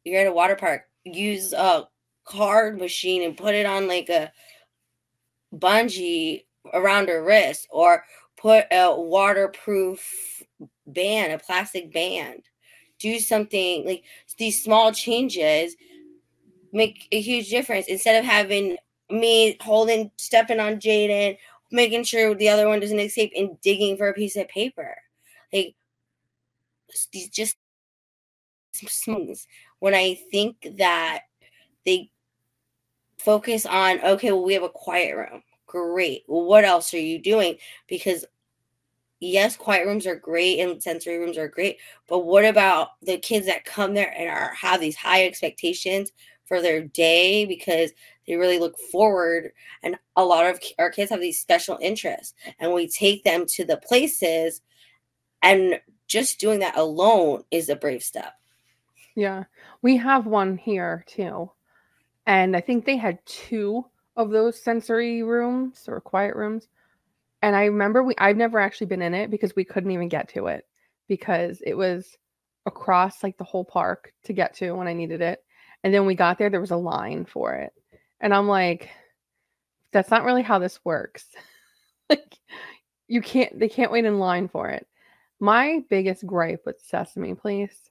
you're 0.05 0.22
at 0.22 0.27
a 0.27 0.31
water 0.31 0.55
park. 0.55 0.84
Use 1.03 1.51
a 1.51 1.89
card 2.24 2.79
machine 2.79 3.24
and 3.24 3.36
put 3.36 3.55
it 3.55 3.65
on 3.65 3.89
like 3.89 4.07
a 4.07 4.31
bungee 5.53 6.45
around 6.74 7.10
her 7.10 7.22
wrist 7.22 7.67
or 7.69 8.05
put 8.38 8.67
a 8.72 8.95
waterproof 8.98 10.41
band, 10.88 11.34
a 11.34 11.39
plastic 11.39 11.91
band. 11.91 12.43
Do 13.00 13.19
something 13.19 13.86
like 13.86 14.05
these 14.38 14.63
small 14.63 14.93
changes 14.93 15.75
make 16.72 17.05
a 17.12 17.19
huge 17.19 17.50
difference 17.50 17.88
instead 17.88 18.17
of 18.17 18.24
having 18.24 18.77
me 19.09 19.57
holding, 19.62 20.12
stepping 20.17 20.59
on 20.59 20.79
Jaden, 20.79 21.38
making 21.71 22.03
sure 22.03 22.33
the 22.33 22.50
other 22.50 22.67
one 22.67 22.79
doesn't 22.79 23.00
escape, 23.00 23.31
and 23.35 23.59
digging 23.62 23.97
for 23.97 24.09
a 24.09 24.13
piece 24.13 24.35
of 24.35 24.47
paper. 24.47 24.97
Like 25.53 25.75
these 27.12 27.29
just 27.29 27.57
smooth. 28.74 29.39
When 29.79 29.93
I 29.93 30.15
think 30.31 30.67
that 30.77 31.21
they 31.85 32.12
focus 33.19 33.65
on, 33.65 34.01
okay, 34.01 34.31
well, 34.31 34.43
we 34.43 34.53
have 34.53 34.63
a 34.63 34.69
quiet 34.69 35.15
room. 35.15 35.43
Great. 35.67 36.24
Well, 36.27 36.45
what 36.45 36.63
else 36.63 36.93
are 36.93 37.00
you 37.00 37.19
doing? 37.19 37.57
Because 37.88 38.25
yes, 39.19 39.57
quiet 39.57 39.85
rooms 39.85 40.05
are 40.05 40.15
great 40.15 40.59
and 40.59 40.81
sensory 40.81 41.17
rooms 41.17 41.38
are 41.38 41.47
great, 41.47 41.77
but 42.07 42.19
what 42.19 42.45
about 42.45 42.89
the 43.01 43.17
kids 43.17 43.45
that 43.47 43.65
come 43.65 43.93
there 43.93 44.13
and 44.15 44.29
are 44.29 44.53
have 44.53 44.79
these 44.79 44.95
high 44.95 45.25
expectations 45.25 46.12
for 46.46 46.62
their 46.62 46.82
day 46.82 47.46
because 47.46 47.92
they 48.28 48.36
really 48.36 48.60
look 48.60 48.78
forward 48.78 49.52
and 49.84 49.98
a 50.16 50.24
lot 50.24 50.46
of 50.46 50.60
our 50.80 50.90
kids 50.90 51.12
have 51.12 51.22
these 51.22 51.40
special 51.40 51.78
interests 51.82 52.34
and 52.60 52.74
we 52.74 52.88
take 52.88 53.24
them 53.24 53.46
to 53.46 53.66
the 53.66 53.78
places 53.78 54.62
and 55.42 55.80
just 56.08 56.40
doing 56.40 56.60
that 56.60 56.78
alone 56.78 57.44
is 57.52 57.70
a 57.70 57.75
brave 57.75 58.04
step. 58.04 58.34
Yeah. 59.16 59.46
We 59.82 59.98
have 59.98 60.25
one 60.25 60.58
here 60.58 61.04
too. 61.08 61.52
And 62.25 62.56
I 62.56 62.62
think 62.62 62.86
they 62.86 62.98
had 62.98 63.25
two 63.25 63.86
of 64.16 64.32
those 64.32 64.62
sensory 64.62 65.24
rooms 65.24 65.86
or 65.88 66.02
quiet 66.02 66.36
rooms 66.36 66.68
and 67.46 67.56
I 67.56 67.66
remember 67.66 68.02
we 68.02 68.16
I've 68.18 68.38
never 68.38 68.60
actually 68.60 68.88
been 68.88 69.04
in 69.04 69.14
it 69.14 69.30
because 69.30 69.56
we 69.56 69.64
couldn't 69.64 69.92
even 69.92 70.10
get 70.10 70.30
to 70.30 70.48
it 70.48 70.66
because 71.08 71.62
it 71.64 71.75
was 71.75 72.18
across 72.66 73.22
like 73.22 73.38
the 73.38 73.44
whole 73.44 73.64
park 73.64 74.12
to 74.24 74.34
get 74.34 74.56
to 74.56 74.72
when 74.72 74.88
I 74.88 74.94
needed 74.94 75.22
it. 75.22 75.45
And 75.84 75.94
then 75.94 76.05
we 76.05 76.15
got 76.15 76.38
there, 76.38 76.50
there 76.50 76.62
was 76.62 76.72
a 76.72 76.77
line 76.77 77.25
for 77.25 77.53
it. 77.55 77.74
And 78.22 78.34
I'm 78.34 78.48
like, 78.48 78.89
that's 79.91 80.12
not 80.12 80.24
really 80.24 80.41
how 80.41 80.60
this 80.60 80.79
works. 80.84 81.25
like 82.10 82.38
you 83.08 83.22
can't 83.22 83.58
they 83.60 83.70
can't 83.70 83.91
wait 83.91 84.05
in 84.05 84.20
line 84.20 84.48
for 84.48 84.70
it. 84.70 84.88
My 85.39 85.84
biggest 85.89 86.25
gripe 86.25 86.63
with 86.65 86.82
Sesame 86.82 87.36
Place, 87.36 87.89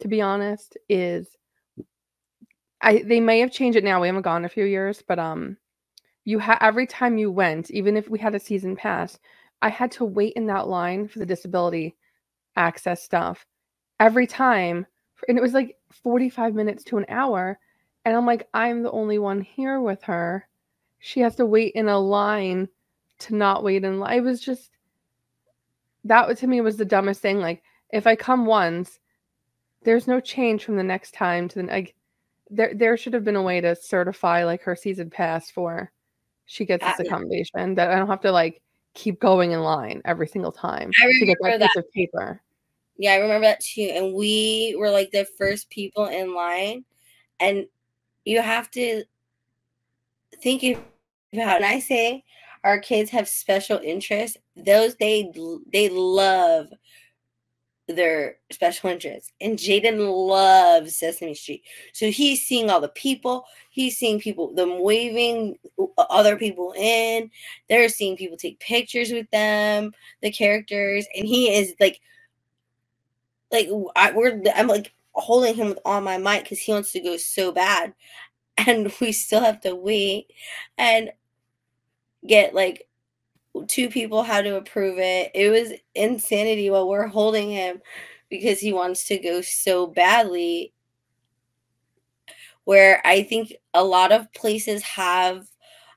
to 0.00 0.08
be 0.08 0.20
honest, 0.20 0.76
is 0.88 1.28
I 2.82 3.02
they 3.02 3.20
may 3.20 3.40
have 3.40 3.52
changed 3.52 3.76
it 3.76 3.84
now. 3.84 4.00
We 4.00 4.08
haven't 4.08 4.22
gone 4.22 4.44
a 4.44 4.48
few 4.48 4.64
years, 4.64 5.02
but 5.06 5.18
um 5.18 5.56
you 6.24 6.38
had 6.38 6.58
every 6.60 6.86
time 6.86 7.18
you 7.18 7.30
went, 7.30 7.70
even 7.70 7.96
if 7.96 8.08
we 8.08 8.18
had 8.18 8.34
a 8.34 8.40
season 8.40 8.76
pass, 8.76 9.18
I 9.62 9.70
had 9.70 9.90
to 9.92 10.04
wait 10.04 10.34
in 10.34 10.46
that 10.46 10.68
line 10.68 11.08
for 11.08 11.18
the 11.18 11.26
disability 11.26 11.96
access 12.56 13.02
stuff 13.02 13.44
every 13.98 14.26
time. 14.26 14.86
And 15.28 15.38
it 15.38 15.40
was 15.40 15.54
like 15.54 15.76
45 15.90 16.54
minutes 16.54 16.84
to 16.84 16.98
an 16.98 17.06
hour. 17.08 17.58
And 18.04 18.16
I'm 18.16 18.26
like, 18.26 18.48
I'm 18.54 18.82
the 18.82 18.90
only 18.90 19.18
one 19.18 19.40
here 19.40 19.80
with 19.80 20.02
her. 20.04 20.48
She 20.98 21.20
has 21.20 21.36
to 21.36 21.46
wait 21.46 21.74
in 21.74 21.88
a 21.88 21.98
line 21.98 22.68
to 23.20 23.34
not 23.34 23.62
wait 23.62 23.84
in 23.84 24.00
line. 24.00 24.18
It 24.18 24.22
was 24.22 24.40
just 24.40 24.70
that 26.04 26.36
to 26.38 26.46
me 26.46 26.60
was 26.60 26.76
the 26.76 26.84
dumbest 26.84 27.20
thing. 27.20 27.40
Like, 27.40 27.62
if 27.90 28.06
I 28.06 28.16
come 28.16 28.46
once, 28.46 28.98
there's 29.82 30.06
no 30.06 30.20
change 30.20 30.64
from 30.64 30.76
the 30.76 30.82
next 30.82 31.14
time 31.14 31.48
to 31.48 31.62
the 31.62 31.68
like 31.68 31.94
there 32.50 32.72
there 32.74 32.96
should 32.96 33.14
have 33.14 33.24
been 33.24 33.36
a 33.36 33.42
way 33.42 33.60
to 33.60 33.74
certify 33.76 34.44
like 34.44 34.62
her 34.62 34.76
season 34.76 35.08
pass 35.10 35.50
for 35.50 35.90
she 36.46 36.64
gets 36.64 36.84
this 36.84 37.00
uh, 37.00 37.02
accommodation 37.04 37.74
that 37.76 37.90
I 37.90 37.96
don't 37.96 38.08
have 38.08 38.20
to 38.22 38.32
like 38.32 38.60
keep 38.94 39.20
going 39.20 39.52
in 39.52 39.60
line 39.60 40.02
every 40.04 40.26
single 40.26 40.52
time 40.52 40.90
to 40.92 41.26
get 41.26 41.38
that, 41.42 41.60
that 41.60 41.70
piece 41.70 41.76
of 41.76 41.92
paper. 41.92 42.42
Yeah, 43.00 43.14
I 43.14 43.18
remember 43.18 43.48
that 43.48 43.62
too. 43.62 43.90
And 43.94 44.14
we 44.14 44.76
were 44.78 44.90
like 44.92 45.12
the 45.12 45.26
first 45.38 45.70
people 45.70 46.06
in 46.06 46.36
line. 46.36 46.86
And 47.40 47.66
you 48.24 48.42
have 48.42 48.70
to 48.72 49.04
think 50.42 50.64
about 51.32 51.58
and 51.58 51.66
I 51.66 51.80
say 51.80 52.24
our 52.64 52.80
kids 52.80 53.10
have 53.12 53.28
special 53.28 53.80
interests. 53.84 54.38
Those 54.56 54.96
they 54.96 55.32
they 55.72 55.90
love 55.90 56.68
their 57.88 58.36
special 58.50 58.90
interests. 58.90 59.32
And 59.40 59.58
Jaden 59.58 59.98
loves 60.28 60.96
Sesame 60.96 61.34
Street. 61.34 61.62
So 61.92 62.10
he's 62.10 62.44
seeing 62.44 62.70
all 62.70 62.80
the 62.80 62.88
people. 62.88 63.44
He's 63.70 63.98
seeing 63.98 64.20
people, 64.20 64.54
them 64.54 64.82
waving 64.82 65.56
other 65.98 66.36
people 66.36 66.74
in. 66.76 67.30
They're 67.68 67.88
seeing 67.88 68.16
people 68.16 68.36
take 68.38 68.60
pictures 68.60 69.12
with 69.12 69.30
them, 69.30 69.92
the 70.22 70.30
characters. 70.32 71.06
And 71.14 71.26
he 71.26 71.54
is 71.54 71.74
like, 71.80 72.00
like, 73.52 73.68
I, 73.96 74.12
we're, 74.12 74.42
I'm 74.54 74.68
like 74.68 74.92
holding 75.12 75.54
him 75.54 75.68
with 75.70 75.78
all 75.84 76.00
my 76.00 76.18
might 76.18 76.44
because 76.44 76.60
he 76.60 76.72
wants 76.72 76.92
to 76.92 77.00
go 77.00 77.16
so 77.16 77.52
bad. 77.52 77.94
And 78.66 78.92
we 79.00 79.12
still 79.12 79.40
have 79.40 79.60
to 79.62 79.74
wait 79.74 80.30
and 80.78 81.10
get 82.26 82.54
like 82.54 82.86
two 83.68 83.88
people 83.88 84.22
had 84.22 84.44
to 84.44 84.56
approve 84.56 84.98
it. 84.98 85.30
It 85.34 85.50
was 85.50 85.72
insanity 85.94 86.70
while 86.70 86.88
we're 86.88 87.08
holding 87.08 87.50
him 87.50 87.82
because 88.30 88.60
he 88.60 88.72
wants 88.72 89.04
to 89.06 89.18
go 89.18 89.40
so 89.42 89.86
badly. 89.86 90.72
Where 92.64 93.00
I 93.06 93.22
think 93.22 93.54
a 93.74 93.82
lot 93.84 94.12
of 94.12 94.32
places 94.32 94.82
have, 94.82 95.46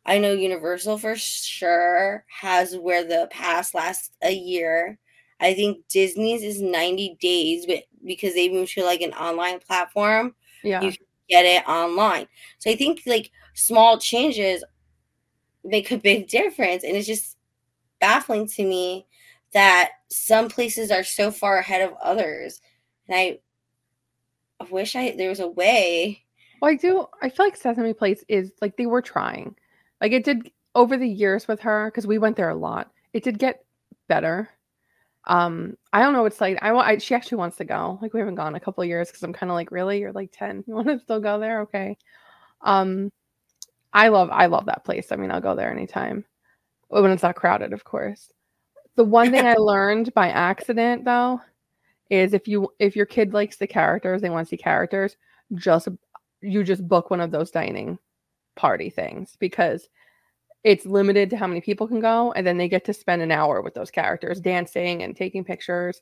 I 0.06 0.18
know 0.18 0.34
Universal 0.34 0.98
for 0.98 1.16
sure 1.16 2.26
has 2.42 2.76
where 2.78 3.04
the 3.04 3.28
pass 3.32 3.74
lasts 3.74 4.12
a 4.22 4.32
year. 4.32 4.98
I 5.44 5.54
think 5.54 5.88
Disney's 5.90 6.42
is 6.42 6.62
90 6.62 7.18
days, 7.20 7.66
but 7.66 7.84
because 8.06 8.34
they 8.34 8.50
moved 8.50 8.74
to 8.74 8.84
like 8.84 9.02
an 9.02 9.14
online 9.14 9.60
platform, 9.60 10.36
yeah. 10.64 10.82
you 10.82 10.92
can 10.92 11.06
get 11.30 11.46
it 11.46 11.68
online. 11.68 12.28
So 12.60 12.72
I 12.72 12.76
think 12.76 13.02
like 13.06 13.30
small 13.54 13.98
changes 13.98 14.64
make 15.64 15.92
a 15.92 15.98
big 15.98 16.28
difference. 16.28 16.84
And 16.84 16.96
it's 16.96 17.08
just 17.08 17.38
baffling 18.00 18.48
to 18.48 18.64
me 18.64 19.06
that 19.54 19.92
some 20.10 20.50
places 20.50 20.92
are 20.92 21.04
so 21.04 21.32
far 21.32 21.58
ahead 21.58 21.82
of 21.82 21.96
others. 22.02 22.62
And 23.08 23.18
I, 23.18 23.40
I 24.60 24.66
wish 24.70 24.96
I 24.96 25.14
there 25.18 25.30
was 25.30 25.40
a 25.40 25.48
way. 25.48 26.24
Well, 26.62 26.72
I 26.72 26.76
do. 26.76 27.06
I 27.22 27.30
feel 27.30 27.46
like 27.46 27.58
Sesame 27.58 27.94
Place 27.94 28.24
is 28.30 28.54
like 28.62 28.78
they 28.78 28.86
were 28.86 29.02
trying. 29.02 29.56
Like 30.00 30.14
it 30.14 30.24
did 30.24 30.52
over 30.76 30.98
the 30.98 31.08
years 31.08 31.48
with 31.48 31.60
her 31.62 31.92
because 31.92 32.08
we 32.08 32.18
went 32.18 32.38
there 32.38 32.50
a 32.50 32.56
lot. 32.56 32.92
It 33.12 33.24
did 33.24 33.40
get 33.40 33.66
better. 34.08 34.50
Um, 35.26 35.78
I 35.94 36.02
don't 36.02 36.14
know. 36.14 36.26
It's 36.26 36.42
like 36.42 36.60
I 36.62 36.72
want. 36.74 37.02
She 37.02 37.16
actually 37.16 37.38
wants 37.38 37.58
to 37.58 37.66
go. 37.66 37.98
Like 38.02 38.14
we 38.14 38.20
haven't 38.20 38.36
gone 38.36 38.56
a 38.56 38.60
couple 38.60 38.84
years 38.86 39.10
because 39.10 39.24
I'm 39.24 39.34
kind 39.34 39.52
of 39.52 39.56
like, 39.56 39.72
really, 39.72 40.00
you're 40.00 40.12
like 40.12 40.32
ten. 40.34 40.64
You 40.68 40.76
want 40.76 40.88
to 40.88 41.00
still 41.00 41.20
go 41.20 41.40
there? 41.40 41.62
Okay. 41.62 41.98
Um, 42.62 43.12
I 43.94 44.10
love. 44.10 44.30
I 44.32 44.48
love 44.48 44.66
that 44.66 44.84
place. 44.84 45.12
I 45.12 45.16
mean, 45.16 45.32
I'll 45.32 45.42
go 45.42 45.56
there 45.56 45.72
anytime 45.72 46.26
when 46.88 47.12
it's 47.12 47.24
not 47.24 47.36
crowded, 47.36 47.74
of 47.74 47.84
course. 47.84 48.32
The 48.96 49.04
one 49.04 49.32
thing 49.32 49.46
I 49.46 49.56
learned 49.56 50.14
by 50.14 50.30
accident 50.30 51.06
though 51.06 51.42
is 52.10 52.34
if 52.34 52.48
you 52.48 52.70
if 52.80 52.96
your 52.96 53.06
kid 53.06 53.34
likes 53.34 53.58
the 53.58 53.68
characters, 53.68 54.22
they 54.22 54.30
want 54.30 54.48
to 54.48 54.50
see 54.50 54.58
characters, 54.58 55.16
just 55.56 55.88
you 56.42 56.64
just 56.64 56.88
book 56.88 57.10
one 57.10 57.22
of 57.22 57.32
those 57.32 57.50
dining 57.50 57.98
party 58.56 58.90
things 58.90 59.36
because 59.40 59.90
it's 60.64 60.86
limited 60.86 61.30
to 61.30 61.38
how 61.38 61.48
many 61.48 61.62
people 61.62 61.88
can 61.88 62.00
go 62.00 62.32
and 62.34 62.46
then 62.48 62.58
they 62.58 62.70
get 62.70 62.86
to 62.86 62.94
spend 62.94 63.22
an 63.22 63.32
hour 63.32 63.62
with 63.62 63.74
those 63.74 63.92
characters 63.92 64.40
dancing 64.40 65.04
and 65.04 65.16
taking 65.16 65.44
pictures 65.44 66.02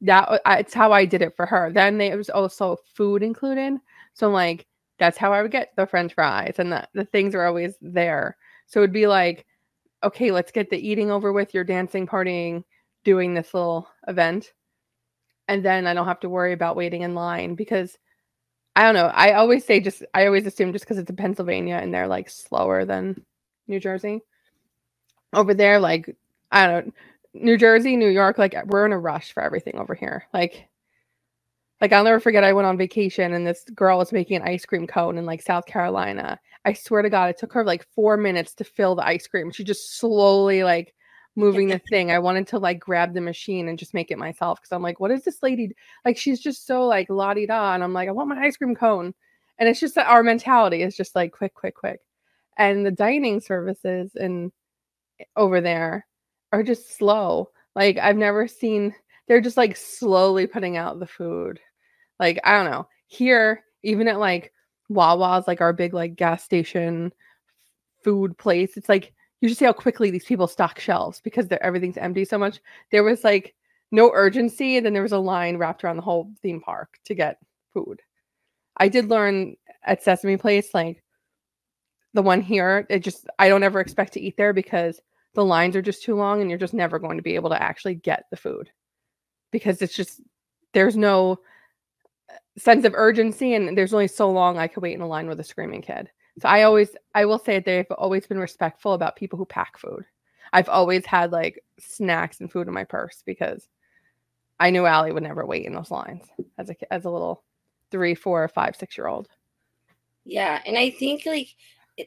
that 0.00 0.28
uh, 0.28 0.56
it's 0.58 0.74
how 0.74 0.92
i 0.92 1.04
did 1.04 1.22
it 1.22 1.36
for 1.36 1.46
her 1.46 1.70
then 1.72 1.98
there 1.98 2.16
was 2.16 2.30
also 2.30 2.76
food 2.94 3.22
included 3.22 3.74
so 4.14 4.28
I'm 4.28 4.32
like 4.32 4.66
that's 4.98 5.18
how 5.18 5.32
i 5.32 5.42
would 5.42 5.50
get 5.52 5.72
the 5.76 5.86
french 5.86 6.14
fries 6.14 6.56
and 6.58 6.72
the, 6.72 6.88
the 6.94 7.04
things 7.04 7.34
are 7.34 7.44
always 7.46 7.74
there 7.80 8.36
So 8.66 8.80
it'd 8.80 8.92
be 8.92 9.06
like, 9.08 9.46
okay, 10.04 10.30
let's 10.30 10.52
get 10.52 10.70
the 10.70 10.78
eating 10.78 11.10
over 11.10 11.32
with, 11.32 11.54
you're 11.54 11.64
dancing, 11.64 12.06
partying, 12.06 12.64
doing 13.04 13.34
this 13.34 13.52
little 13.52 13.88
event. 14.08 14.52
And 15.48 15.64
then 15.64 15.86
I 15.86 15.94
don't 15.94 16.06
have 16.06 16.20
to 16.20 16.28
worry 16.28 16.52
about 16.52 16.76
waiting 16.76 17.02
in 17.02 17.14
line 17.14 17.54
because 17.56 17.98
I 18.76 18.84
don't 18.84 18.94
know. 18.94 19.06
I 19.06 19.32
always 19.34 19.64
say 19.64 19.80
just 19.80 20.04
I 20.14 20.26
always 20.26 20.46
assume 20.46 20.72
just 20.72 20.84
because 20.84 20.98
it's 20.98 21.10
in 21.10 21.16
Pennsylvania 21.16 21.76
and 21.76 21.92
they're 21.92 22.06
like 22.08 22.30
slower 22.30 22.84
than 22.84 23.24
New 23.70 23.80
Jersey. 23.80 24.20
Over 25.32 25.54
there, 25.54 25.78
like 25.78 26.16
I 26.52 26.66
don't 26.66 26.86
know, 26.86 26.92
New 27.32 27.56
Jersey, 27.56 27.96
New 27.96 28.08
York, 28.08 28.36
like 28.36 28.54
we're 28.66 28.84
in 28.84 28.92
a 28.92 28.98
rush 28.98 29.32
for 29.32 29.42
everything 29.42 29.76
over 29.76 29.94
here. 29.94 30.26
Like 30.34 30.68
like 31.80 31.92
I'll 31.92 32.04
never 32.04 32.20
forget 32.20 32.44
I 32.44 32.52
went 32.52 32.66
on 32.66 32.76
vacation 32.76 33.32
and 33.32 33.46
this 33.46 33.64
girl 33.74 33.98
was 33.98 34.12
making 34.12 34.36
an 34.36 34.48
ice 34.48 34.66
cream 34.66 34.86
cone 34.86 35.16
in 35.16 35.24
like 35.24 35.40
South 35.40 35.66
Carolina. 35.66 36.38
I 36.64 36.74
swear 36.74 37.00
to 37.02 37.08
God, 37.08 37.30
it 37.30 37.38
took 37.38 37.52
her 37.54 37.64
like 37.64 37.86
four 37.94 38.16
minutes 38.16 38.52
to 38.54 38.64
fill 38.64 38.94
the 38.94 39.06
ice 39.06 39.26
cream. 39.26 39.50
She 39.50 39.64
just 39.64 39.98
slowly 39.98 40.62
like 40.62 40.94
moving 41.36 41.68
the 41.68 41.80
thing. 41.90 42.10
I 42.10 42.18
wanted 42.18 42.46
to 42.48 42.58
like 42.58 42.78
grab 42.80 43.14
the 43.14 43.20
machine 43.20 43.68
and 43.68 43.78
just 43.78 43.94
make 43.94 44.10
it 44.10 44.18
myself 44.18 44.60
because 44.60 44.72
I'm 44.72 44.82
like, 44.82 45.00
what 45.00 45.10
is 45.10 45.24
this 45.24 45.42
lady 45.42 45.72
like? 46.04 46.16
She's 46.16 46.40
just 46.40 46.66
so 46.66 46.86
like 46.86 47.08
la 47.08 47.34
di 47.34 47.46
da, 47.46 47.74
and 47.74 47.82
I'm 47.82 47.92
like, 47.92 48.08
I 48.08 48.12
want 48.12 48.28
my 48.28 48.40
ice 48.40 48.56
cream 48.56 48.74
cone, 48.74 49.14
and 49.58 49.68
it's 49.68 49.80
just 49.80 49.94
that 49.94 50.08
our 50.08 50.22
mentality 50.22 50.82
is 50.82 50.96
just 50.96 51.14
like 51.14 51.32
quick, 51.32 51.54
quick, 51.54 51.74
quick, 51.74 52.00
and 52.60 52.84
the 52.84 52.90
dining 52.90 53.40
services 53.40 54.12
and 54.14 54.52
eh, 55.18 55.24
over 55.34 55.60
there 55.60 56.06
are 56.52 56.62
just 56.62 56.96
slow. 56.96 57.50
Like 57.74 57.98
I've 57.98 58.16
never 58.16 58.46
seen. 58.46 58.94
They're 59.26 59.40
just 59.40 59.56
like 59.56 59.76
slowly 59.76 60.46
putting 60.46 60.76
out 60.76 61.00
the 61.00 61.06
food. 61.06 61.58
Like 62.20 62.38
I 62.44 62.52
don't 62.52 62.70
know. 62.70 62.86
Here, 63.06 63.64
even 63.82 64.06
at 64.06 64.20
like 64.20 64.52
Wawa's, 64.88 65.48
like 65.48 65.60
our 65.60 65.72
big 65.72 65.94
like 65.94 66.16
gas 66.16 66.44
station 66.44 67.12
food 68.04 68.36
place, 68.38 68.76
it's 68.76 68.88
like 68.88 69.14
you 69.40 69.48
just 69.48 69.58
see 69.58 69.64
how 69.64 69.72
quickly 69.72 70.10
these 70.10 70.26
people 70.26 70.46
stock 70.46 70.78
shelves 70.78 71.20
because 71.22 71.48
they 71.48 71.58
everything's 71.62 71.96
empty 71.96 72.26
so 72.26 72.38
much. 72.38 72.60
There 72.92 73.04
was 73.04 73.24
like 73.24 73.54
no 73.90 74.10
urgency, 74.12 74.76
and 74.76 74.84
then 74.84 74.92
there 74.92 75.02
was 75.02 75.12
a 75.12 75.18
line 75.18 75.56
wrapped 75.56 75.82
around 75.82 75.96
the 75.96 76.02
whole 76.02 76.30
theme 76.42 76.60
park 76.60 76.98
to 77.06 77.14
get 77.14 77.38
food. 77.72 78.02
I 78.76 78.88
did 78.88 79.08
learn 79.08 79.56
at 79.84 80.02
Sesame 80.02 80.36
Place, 80.36 80.74
like 80.74 81.02
the 82.14 82.22
one 82.22 82.40
here, 82.40 82.86
it 82.90 83.00
just 83.00 83.28
I 83.38 83.48
don't 83.48 83.62
ever 83.62 83.80
expect 83.80 84.14
to 84.14 84.20
eat 84.20 84.36
there 84.36 84.52
because 84.52 85.00
the 85.34 85.44
lines 85.44 85.76
are 85.76 85.82
just 85.82 86.02
too 86.02 86.16
long 86.16 86.40
and 86.40 86.50
you're 86.50 86.58
just 86.58 86.74
never 86.74 86.98
going 86.98 87.16
to 87.16 87.22
be 87.22 87.36
able 87.36 87.50
to 87.50 87.62
actually 87.62 87.94
get 87.94 88.24
the 88.30 88.36
food 88.36 88.70
because 89.52 89.80
it's 89.80 89.94
just 89.94 90.20
there's 90.72 90.96
no 90.96 91.38
uh, 92.28 92.34
sense 92.58 92.84
of 92.84 92.94
urgency 92.94 93.54
and 93.54 93.76
there's 93.76 93.94
only 93.94 94.08
so 94.08 94.30
long 94.30 94.58
I 94.58 94.66
could 94.66 94.82
wait 94.82 94.94
in 94.94 95.00
a 95.00 95.06
line 95.06 95.28
with 95.28 95.40
a 95.40 95.44
screaming 95.44 95.82
kid. 95.82 96.10
So 96.40 96.48
I 96.48 96.62
always 96.64 96.90
I 97.14 97.24
will 97.24 97.38
say 97.38 97.60
they've 97.60 97.90
always 97.92 98.26
been 98.26 98.38
respectful 98.38 98.94
about 98.94 99.16
people 99.16 99.38
who 99.38 99.46
pack 99.46 99.78
food. 99.78 100.04
I've 100.52 100.68
always 100.68 101.06
had 101.06 101.30
like 101.30 101.62
snacks 101.78 102.40
and 102.40 102.50
food 102.50 102.66
in 102.66 102.74
my 102.74 102.84
purse 102.84 103.22
because 103.24 103.68
I 104.58 104.70
knew 104.70 104.84
Allie 104.84 105.12
would 105.12 105.22
never 105.22 105.46
wait 105.46 105.66
in 105.66 105.74
those 105.74 105.90
lines 105.90 106.24
as 106.58 106.70
a 106.70 106.92
as 106.92 107.04
a 107.04 107.10
little 107.10 107.44
three, 107.90 108.14
four, 108.14 108.46
five, 108.48 108.76
six 108.76 108.96
year 108.96 109.06
old. 109.06 109.28
Yeah, 110.24 110.60
and 110.66 110.76
I 110.76 110.90
think 110.90 111.24
like 111.26 111.48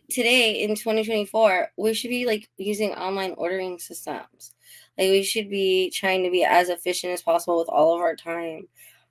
today 0.09 0.61
in 0.63 0.75
2024, 0.75 1.69
we 1.77 1.93
should 1.93 2.09
be 2.09 2.25
like 2.25 2.49
using 2.57 2.91
online 2.91 3.33
ordering 3.37 3.79
systems. 3.79 4.53
Like 4.97 5.09
we 5.09 5.23
should 5.23 5.49
be 5.49 5.91
trying 5.91 6.23
to 6.23 6.31
be 6.31 6.43
as 6.43 6.69
efficient 6.69 7.13
as 7.13 7.21
possible 7.21 7.59
with 7.59 7.69
all 7.69 7.95
of 7.95 8.01
our 8.01 8.15
time. 8.15 8.67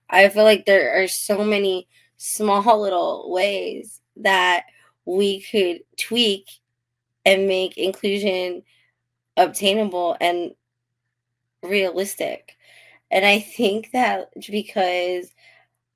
I 0.09 0.29
feel 0.29 0.45
like 0.45 0.67
there 0.67 1.03
are 1.03 1.09
so 1.09 1.45
many 1.45 1.89
small 2.17 2.81
little 2.81 3.33
ways 3.33 4.01
that 4.17 4.65
we 5.05 5.41
could 5.43 5.81
tweak 5.99 6.49
and 7.25 7.49
make 7.49 7.79
inclusion 7.79 8.63
obtainable 9.37 10.17
and 10.21 10.53
realistic. 11.63 12.57
And 13.11 13.25
I 13.25 13.41
think 13.41 13.91
that 13.93 14.33
because 14.51 15.33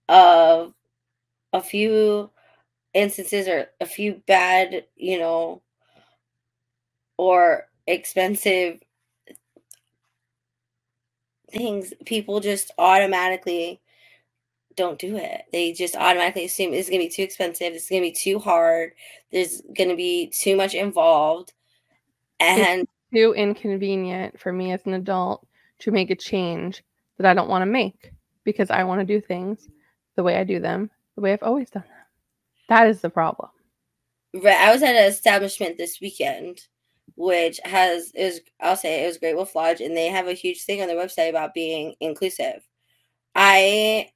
of 0.08 0.74
a 1.52 1.60
few 1.60 2.30
instances 2.96 3.46
or 3.46 3.68
a 3.80 3.86
few 3.86 4.22
bad, 4.26 4.84
you 4.96 5.18
know, 5.18 5.62
or 7.18 7.68
expensive 7.86 8.80
things, 11.50 11.92
people 12.04 12.40
just 12.40 12.72
automatically 12.78 13.80
don't 14.76 14.98
do 14.98 15.16
it. 15.16 15.42
They 15.52 15.72
just 15.72 15.96
automatically 15.96 16.46
assume 16.46 16.72
it's 16.72 16.88
going 16.88 17.00
to 17.00 17.06
be 17.06 17.12
too 17.12 17.22
expensive. 17.22 17.72
It's 17.72 17.88
going 17.88 18.02
to 18.02 18.08
be 18.08 18.12
too 18.12 18.38
hard. 18.38 18.92
There's 19.30 19.60
going 19.76 19.90
to 19.90 19.96
be 19.96 20.28
too 20.28 20.56
much 20.56 20.74
involved. 20.74 21.52
And 22.40 22.80
it's 22.80 22.90
too 23.14 23.34
inconvenient 23.34 24.38
for 24.40 24.52
me 24.52 24.72
as 24.72 24.84
an 24.86 24.94
adult 24.94 25.46
to 25.80 25.90
make 25.90 26.10
a 26.10 26.16
change 26.16 26.82
that 27.18 27.26
I 27.26 27.34
don't 27.34 27.48
want 27.48 27.62
to 27.62 27.66
make 27.66 28.12
because 28.44 28.70
I 28.70 28.84
want 28.84 29.00
to 29.00 29.06
do 29.06 29.20
things 29.20 29.68
the 30.16 30.22
way 30.22 30.36
I 30.36 30.44
do 30.44 30.60
them, 30.60 30.90
the 31.14 31.22
way 31.22 31.32
I've 31.32 31.42
always 31.42 31.70
done 31.70 31.84
them. 31.86 31.95
That 32.68 32.88
is 32.88 33.00
the 33.00 33.10
problem. 33.10 33.50
Right. 34.34 34.56
I 34.56 34.72
was 34.72 34.82
at 34.82 34.94
an 34.94 35.04
establishment 35.04 35.78
this 35.78 35.98
weekend, 36.00 36.60
which 37.16 37.60
has 37.64 38.12
is 38.14 38.40
I'll 38.60 38.76
say 38.76 39.04
it 39.04 39.06
was 39.06 39.18
Great 39.18 39.36
Wolf 39.36 39.54
Lodge, 39.54 39.80
and 39.80 39.96
they 39.96 40.08
have 40.08 40.26
a 40.26 40.32
huge 40.32 40.62
thing 40.62 40.82
on 40.82 40.88
their 40.88 40.96
website 40.96 41.30
about 41.30 41.54
being 41.54 41.94
inclusive. 42.00 42.66
I 43.34 44.10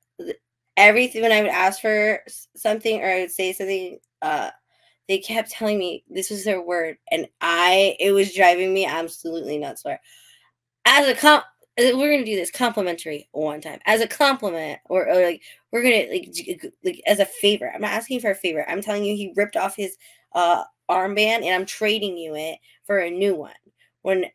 everything 0.77 1.23
when 1.23 1.33
I 1.33 1.43
would 1.43 1.51
ask 1.51 1.81
for 1.81 2.21
something 2.57 3.01
or 3.01 3.07
I 3.07 3.21
would 3.21 3.31
say 3.31 3.53
something, 3.53 3.99
uh, 4.23 4.51
they 5.09 5.19
kept 5.19 5.51
telling 5.51 5.79
me 5.79 6.05
this 6.09 6.31
was 6.31 6.45
their 6.45 6.63
word, 6.63 6.97
and 7.11 7.29
I 7.41 7.97
it 8.01 8.13
was 8.13 8.35
driving 8.35 8.75
me 8.75 8.87
absolutely 8.87 9.59
nuts. 9.59 9.85
Where 9.85 10.01
as 10.85 11.09
a 11.09 11.15
comp, 11.15 11.45
we're 11.79 12.11
gonna 12.13 12.25
do 12.25 12.37
this 12.37 12.51
complimentary 12.51 13.29
one 13.33 13.61
time 13.61 13.81
as 13.87 14.01
a 14.01 14.07
compliment, 14.09 14.81
or, 14.87 15.09
or 15.09 15.25
like 15.25 15.43
we're 15.73 15.83
gonna 15.83 16.07
like 16.11 16.73
like 16.85 17.03
as 17.07 17.21
a 17.21 17.27
favor. 17.27 17.71
I'm 17.75 17.81
not 17.83 17.93
asking 17.93 18.21
for 18.21 18.31
a 18.31 18.35
favor. 18.35 18.69
I'm 18.69 18.83
telling 18.83 19.05
you, 19.05 19.17
he 19.17 19.33
ripped 19.37 19.57
off 19.57 19.77
his 19.77 19.97
uh 20.35 20.65
armband, 20.91 21.45
and 21.45 21.55
I'm 21.55 21.67
trading 21.67 22.17
you 22.19 22.35
it 22.37 22.59
for 22.87 22.99
a 22.99 23.11
new 23.11 23.35
one. 23.35 23.53
When 24.03 24.27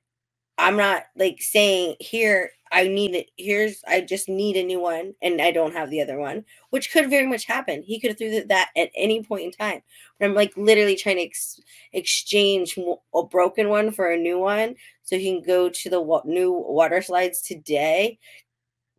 I'm 0.57 0.77
not 0.77 1.03
like 1.17 1.41
saying 1.41 1.95
here 1.99 2.51
I 2.71 2.87
need 2.87 3.15
it. 3.15 3.29
Here's 3.37 3.81
I 3.87 4.01
just 4.01 4.27
need 4.29 4.57
a 4.57 4.63
new 4.63 4.79
one, 4.79 5.13
and 5.21 5.41
I 5.41 5.51
don't 5.51 5.73
have 5.73 5.89
the 5.89 6.01
other 6.01 6.17
one, 6.19 6.45
which 6.71 6.91
could 6.91 7.09
very 7.09 7.27
much 7.27 7.45
happen. 7.45 7.83
He 7.83 7.99
could 7.99 8.11
have 8.11 8.17
threw 8.17 8.43
that 8.45 8.69
at 8.75 8.89
any 8.95 9.23
point 9.23 9.43
in 9.43 9.51
time. 9.51 9.81
But 10.19 10.25
I'm 10.25 10.33
like 10.35 10.55
literally 10.57 10.95
trying 10.95 11.17
to 11.17 11.23
ex- 11.23 11.59
exchange 11.93 12.77
a 13.13 13.23
broken 13.23 13.69
one 13.69 13.91
for 13.91 14.11
a 14.11 14.17
new 14.17 14.39
one, 14.39 14.75
so 15.05 15.17
he 15.17 15.31
can 15.31 15.41
go 15.41 15.69
to 15.69 15.89
the 15.89 16.01
wa- 16.01 16.21
new 16.25 16.51
water 16.51 17.01
slides 17.01 17.41
today. 17.41 18.19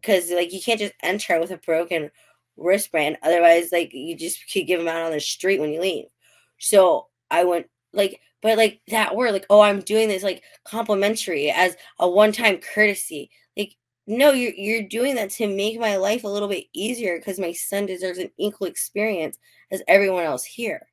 Because 0.00 0.30
like 0.30 0.52
you 0.52 0.60
can't 0.60 0.80
just 0.80 0.94
enter 1.02 1.38
with 1.40 1.50
a 1.50 1.58
broken 1.58 2.10
wristband, 2.56 3.18
otherwise 3.22 3.70
like 3.72 3.92
you 3.92 4.16
just 4.16 4.38
could 4.52 4.66
give 4.66 4.78
them 4.78 4.88
out 4.88 5.02
on 5.02 5.12
the 5.12 5.20
street 5.20 5.60
when 5.60 5.70
you 5.70 5.80
leave. 5.80 6.06
So 6.58 7.08
I 7.30 7.44
went 7.44 7.66
like 7.92 8.20
but 8.42 8.58
like 8.58 8.80
that 8.88 9.16
word 9.16 9.32
like 9.32 9.46
oh 9.50 9.60
i'm 9.60 9.80
doing 9.80 10.08
this 10.08 10.22
like 10.22 10.42
complimentary 10.64 11.50
as 11.50 11.76
a 11.98 12.08
one-time 12.08 12.58
courtesy 12.58 13.30
like 13.56 13.74
no 14.06 14.30
you're, 14.30 14.52
you're 14.52 14.88
doing 14.88 15.14
that 15.16 15.30
to 15.30 15.48
make 15.48 15.80
my 15.80 15.96
life 15.96 16.22
a 16.22 16.28
little 16.28 16.48
bit 16.48 16.64
easier 16.72 17.18
because 17.18 17.40
my 17.40 17.52
son 17.52 17.86
deserves 17.86 18.18
an 18.18 18.30
equal 18.38 18.68
experience 18.68 19.38
as 19.72 19.82
everyone 19.88 20.22
else 20.22 20.44
here 20.44 20.86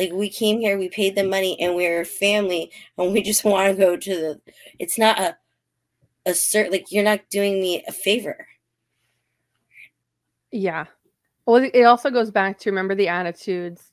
like 0.00 0.12
we 0.12 0.28
came 0.28 0.58
here 0.58 0.78
we 0.78 0.88
paid 0.88 1.14
the 1.14 1.22
money 1.22 1.60
and 1.60 1.76
we're 1.76 2.00
a 2.00 2.04
family 2.04 2.70
and 2.98 3.12
we 3.12 3.22
just 3.22 3.44
want 3.44 3.70
to 3.70 3.80
go 3.80 3.96
to 3.96 4.14
the 4.14 4.40
it's 4.78 4.98
not 4.98 5.18
a 5.20 5.36
a 6.26 6.30
cert 6.30 6.70
like 6.70 6.90
you're 6.90 7.04
not 7.04 7.20
doing 7.30 7.60
me 7.60 7.82
a 7.86 7.92
favor. 7.92 8.46
Yeah. 10.50 10.86
Well 11.46 11.68
it 11.72 11.84
also 11.84 12.10
goes 12.10 12.30
back 12.30 12.58
to 12.58 12.70
remember 12.70 12.94
the 12.94 13.08
attitudes 13.08 13.92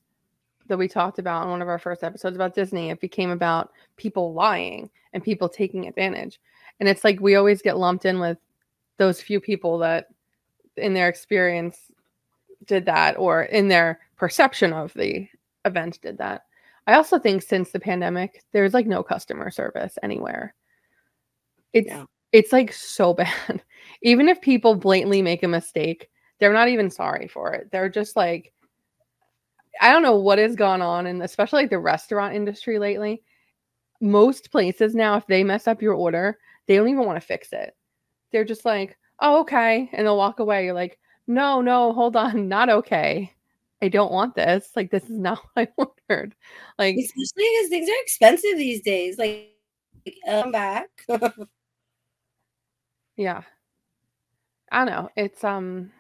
that 0.67 0.77
we 0.77 0.87
talked 0.87 1.19
about 1.19 1.43
in 1.43 1.49
one 1.49 1.61
of 1.61 1.69
our 1.69 1.79
first 1.79 2.03
episodes 2.03 2.35
about 2.35 2.55
Disney, 2.55 2.89
it 2.89 2.99
became 2.99 3.29
about 3.29 3.71
people 3.95 4.33
lying 4.33 4.89
and 5.13 5.23
people 5.23 5.49
taking 5.49 5.87
advantage. 5.87 6.39
And 6.79 6.87
it's 6.89 7.03
like 7.03 7.19
we 7.19 7.35
always 7.35 7.61
get 7.61 7.77
lumped 7.77 8.05
in 8.05 8.19
with 8.19 8.37
those 8.97 9.21
few 9.21 9.39
people 9.39 9.77
that, 9.79 10.07
in 10.75 10.93
their 10.93 11.09
experience, 11.09 11.77
did 12.65 12.85
that 12.85 13.17
or 13.17 13.43
in 13.43 13.67
their 13.67 13.99
perception 14.17 14.73
of 14.73 14.93
the 14.93 15.27
event 15.67 15.99
did 16.01 16.17
that. 16.17 16.43
I 16.87 16.93
also 16.93 17.19
think 17.19 17.41
since 17.41 17.71
the 17.71 17.79
pandemic, 17.79 18.43
there's 18.53 18.73
like 18.73 18.87
no 18.87 19.03
customer 19.03 19.51
service 19.51 19.97
anywhere. 20.01 20.55
It's 21.73 21.89
yeah. 21.89 22.05
it's 22.31 22.53
like 22.53 22.71
so 22.71 23.13
bad. 23.13 23.61
even 24.01 24.29
if 24.29 24.41
people 24.41 24.73
blatantly 24.73 25.21
make 25.21 25.43
a 25.43 25.47
mistake, 25.47 26.09
they're 26.39 26.53
not 26.53 26.69
even 26.69 26.89
sorry 26.89 27.27
for 27.27 27.53
it. 27.53 27.69
They're 27.71 27.89
just 27.89 28.15
like, 28.15 28.53
I 29.81 29.91
don't 29.91 30.01
know 30.01 30.15
what 30.15 30.39
has 30.39 30.55
gone 30.55 30.81
on, 30.81 31.07
and 31.07 31.21
especially 31.21 31.63
like 31.63 31.69
the 31.69 31.79
restaurant 31.79 32.35
industry 32.35 32.79
lately. 32.79 33.21
Most 33.99 34.51
places 34.51 34.95
now, 34.95 35.17
if 35.17 35.27
they 35.27 35.43
mess 35.43 35.67
up 35.67 35.81
your 35.81 35.93
order, 35.93 36.37
they 36.67 36.75
don't 36.75 36.87
even 36.87 37.05
want 37.05 37.19
to 37.19 37.27
fix 37.27 37.51
it. 37.51 37.75
They're 38.31 38.45
just 38.45 38.65
like, 38.65 38.97
"Oh, 39.19 39.41
okay," 39.41 39.89
and 39.93 40.05
they'll 40.05 40.17
walk 40.17 40.39
away. 40.39 40.65
You're 40.65 40.73
like, 40.73 40.99
"No, 41.27 41.61
no, 41.61 41.93
hold 41.93 42.15
on, 42.15 42.47
not 42.49 42.69
okay." 42.69 43.33
I 43.81 43.89
don't 43.89 44.11
want 44.11 44.35
this. 44.35 44.69
Like 44.75 44.91
this 44.91 45.03
is 45.03 45.19
not 45.19 45.39
what 45.53 45.69
I 45.77 45.83
ordered. 46.09 46.35
Like 46.77 46.95
especially 46.97 47.49
because 47.53 47.69
things 47.69 47.89
are 47.89 48.01
expensive 48.01 48.57
these 48.57 48.81
days. 48.81 49.17
Like, 49.17 49.53
I'm 50.27 50.51
back. 50.51 50.89
yeah. 53.15 53.41
I 54.71 54.85
don't 54.85 54.93
know. 54.93 55.09
It's 55.15 55.43
um 55.43 55.91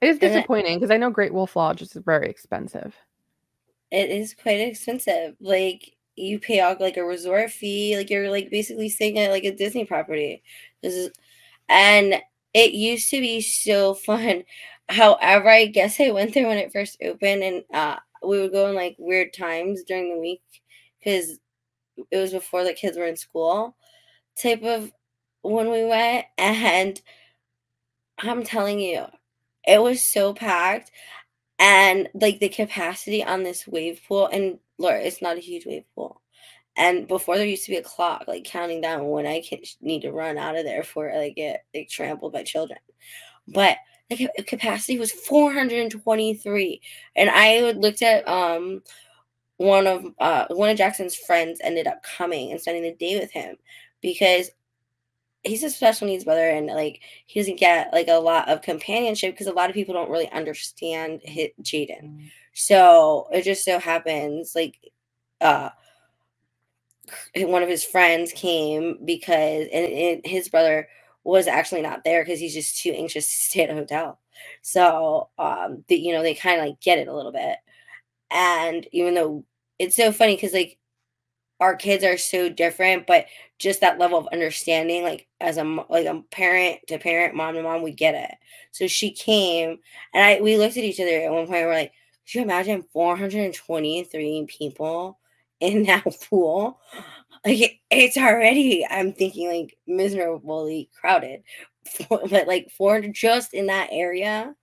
it 0.00 0.08
is 0.08 0.18
disappointing 0.18 0.78
because 0.78 0.90
I 0.90 0.98
know 0.98 1.10
Great 1.10 1.32
Wolf 1.32 1.56
Lodge 1.56 1.80
is 1.80 1.92
very 1.92 2.28
expensive. 2.28 2.94
It 3.90 4.10
is 4.10 4.34
quite 4.34 4.60
expensive. 4.60 5.36
Like 5.40 5.96
you 6.16 6.38
pay 6.38 6.60
off 6.60 6.80
like 6.80 6.96
a 6.96 7.04
resort 7.04 7.50
fee, 7.50 7.96
like 7.96 8.10
you're 8.10 8.30
like 8.30 8.50
basically 8.50 8.88
staying 8.88 9.18
at 9.18 9.30
like 9.30 9.44
a 9.44 9.54
Disney 9.54 9.84
property. 9.84 10.42
This 10.82 10.94
is 10.94 11.10
and 11.68 12.20
it 12.52 12.72
used 12.72 13.10
to 13.10 13.20
be 13.20 13.40
so 13.40 13.94
fun. 14.06 14.44
However, 14.88 15.48
I 15.48 15.66
guess 15.66 16.00
I 16.00 16.10
went 16.10 16.34
there 16.34 16.46
when 16.46 16.58
it 16.58 16.72
first 16.72 16.98
opened 17.02 17.42
and 17.42 17.64
uh 17.72 17.96
we 18.26 18.40
would 18.40 18.52
go 18.52 18.68
in 18.68 18.74
like 18.74 18.96
weird 18.98 19.32
times 19.32 19.82
during 19.84 20.14
the 20.14 20.20
week 20.20 20.42
because 20.98 21.38
it 22.10 22.16
was 22.16 22.32
before 22.32 22.64
the 22.64 22.72
kids 22.72 22.96
were 22.96 23.06
in 23.06 23.16
school 23.16 23.76
type 24.40 24.62
of 24.62 24.92
when 25.42 25.70
we 25.70 25.84
went 25.84 26.26
and 26.38 27.00
I'm 28.18 28.44
telling 28.44 28.80
you, 28.80 29.06
it 29.66 29.80
was 29.82 30.02
so 30.02 30.34
packed 30.34 30.90
and 31.58 32.08
like 32.14 32.40
the 32.40 32.48
capacity 32.48 33.24
on 33.24 33.42
this 33.42 33.66
wave 33.66 34.00
pool 34.08 34.26
and 34.26 34.58
Laura, 34.78 35.00
it's 35.00 35.22
not 35.22 35.36
a 35.36 35.40
huge 35.40 35.66
wave 35.66 35.84
pool. 35.94 36.20
And 36.76 37.06
before 37.08 37.36
there 37.36 37.46
used 37.46 37.64
to 37.66 37.70
be 37.72 37.76
a 37.78 37.82
clock 37.82 38.24
like 38.28 38.44
counting 38.44 38.80
down 38.80 39.08
when 39.08 39.26
I 39.26 39.42
can, 39.42 39.60
need 39.80 40.02
to 40.02 40.12
run 40.12 40.38
out 40.38 40.56
of 40.56 40.64
there 40.64 40.82
before 40.82 41.12
I 41.12 41.30
get 41.30 41.64
like 41.74 41.88
trampled 41.88 42.32
by 42.32 42.42
children. 42.42 42.80
But 43.48 43.78
the 44.10 44.44
capacity 44.46 44.98
was 44.98 45.12
423 45.12 46.82
and 47.16 47.30
I 47.30 47.72
looked 47.72 48.02
at 48.02 48.26
um 48.28 48.82
one 49.58 49.86
of 49.86 50.06
uh 50.20 50.46
one 50.50 50.70
of 50.70 50.78
Jackson's 50.78 51.16
friends 51.16 51.60
ended 51.64 51.86
up 51.86 52.02
coming 52.02 52.52
and 52.52 52.60
spending 52.60 52.82
the 52.84 52.94
day 52.94 53.18
with 53.20 53.32
him 53.32 53.56
because 54.02 54.50
he's 55.42 55.64
a 55.64 55.70
special 55.70 56.06
needs 56.06 56.24
brother 56.24 56.48
and 56.50 56.66
like 56.68 57.00
he 57.26 57.40
doesn't 57.40 57.58
get 57.58 57.92
like 57.92 58.08
a 58.08 58.14
lot 58.20 58.48
of 58.48 58.62
companionship 58.62 59.34
because 59.34 59.46
a 59.46 59.52
lot 59.52 59.70
of 59.70 59.74
people 59.74 59.94
don't 59.94 60.10
really 60.10 60.30
understand 60.32 61.20
Jaden. 61.62 62.04
Mm. 62.04 62.30
So 62.54 63.28
it 63.32 63.42
just 63.42 63.64
so 63.64 63.78
happens 63.78 64.54
like 64.54 64.78
uh 65.40 65.70
one 67.36 67.62
of 67.62 67.68
his 67.68 67.84
friends 67.84 68.32
came 68.32 68.98
because 69.04 69.66
and, 69.72 69.92
and 69.92 70.26
his 70.26 70.48
brother 70.48 70.88
was 71.24 71.46
actually 71.46 71.82
not 71.82 72.04
there 72.04 72.22
because 72.24 72.40
he's 72.40 72.54
just 72.54 72.80
too 72.82 72.90
anxious 72.92 73.26
to 73.26 73.34
stay 73.50 73.64
at 73.64 73.70
a 73.70 73.74
hotel. 73.74 74.20
So 74.62 75.30
um 75.38 75.84
you 75.88 76.12
know 76.12 76.22
they 76.22 76.34
kind 76.34 76.60
of 76.60 76.66
like 76.66 76.80
get 76.80 76.98
it 76.98 77.08
a 77.08 77.14
little 77.14 77.32
bit. 77.32 77.56
And 78.30 78.86
even 78.92 79.14
though 79.14 79.44
it's 79.78 79.96
so 79.96 80.12
funny 80.12 80.36
because 80.36 80.52
like 80.54 80.78
our 81.60 81.76
kids 81.76 82.04
are 82.04 82.18
so 82.18 82.48
different, 82.48 83.06
but 83.06 83.26
just 83.58 83.80
that 83.80 83.98
level 83.98 84.18
of 84.18 84.26
understanding, 84.32 85.02
like 85.04 85.28
as 85.40 85.56
a 85.56 85.64
like 85.88 86.06
a 86.06 86.22
parent 86.30 86.80
to 86.88 86.98
parent, 86.98 87.34
mom 87.34 87.54
to 87.54 87.62
mom, 87.62 87.82
we 87.82 87.92
get 87.92 88.14
it. 88.14 88.34
So 88.72 88.86
she 88.86 89.12
came, 89.12 89.78
and 90.12 90.24
I 90.24 90.40
we 90.40 90.56
looked 90.58 90.76
at 90.76 90.84
each 90.84 91.00
other 91.00 91.20
at 91.20 91.32
one 91.32 91.46
point. 91.46 91.64
We're 91.64 91.72
like, 91.72 91.92
could 92.26 92.34
you 92.34 92.42
imagine 92.42 92.84
423 92.92 94.46
people 94.48 95.18
in 95.60 95.84
that 95.86 96.04
pool? 96.28 96.80
Like 97.44 97.80
it's 97.90 98.16
already, 98.16 98.86
I'm 98.88 99.12
thinking 99.12 99.48
like 99.48 99.76
miserably 99.86 100.90
crowded, 100.98 101.42
but 102.08 102.46
like 102.46 102.70
400 102.70 103.14
just 103.14 103.54
in 103.54 103.66
that 103.66 103.88
area. 103.92 104.54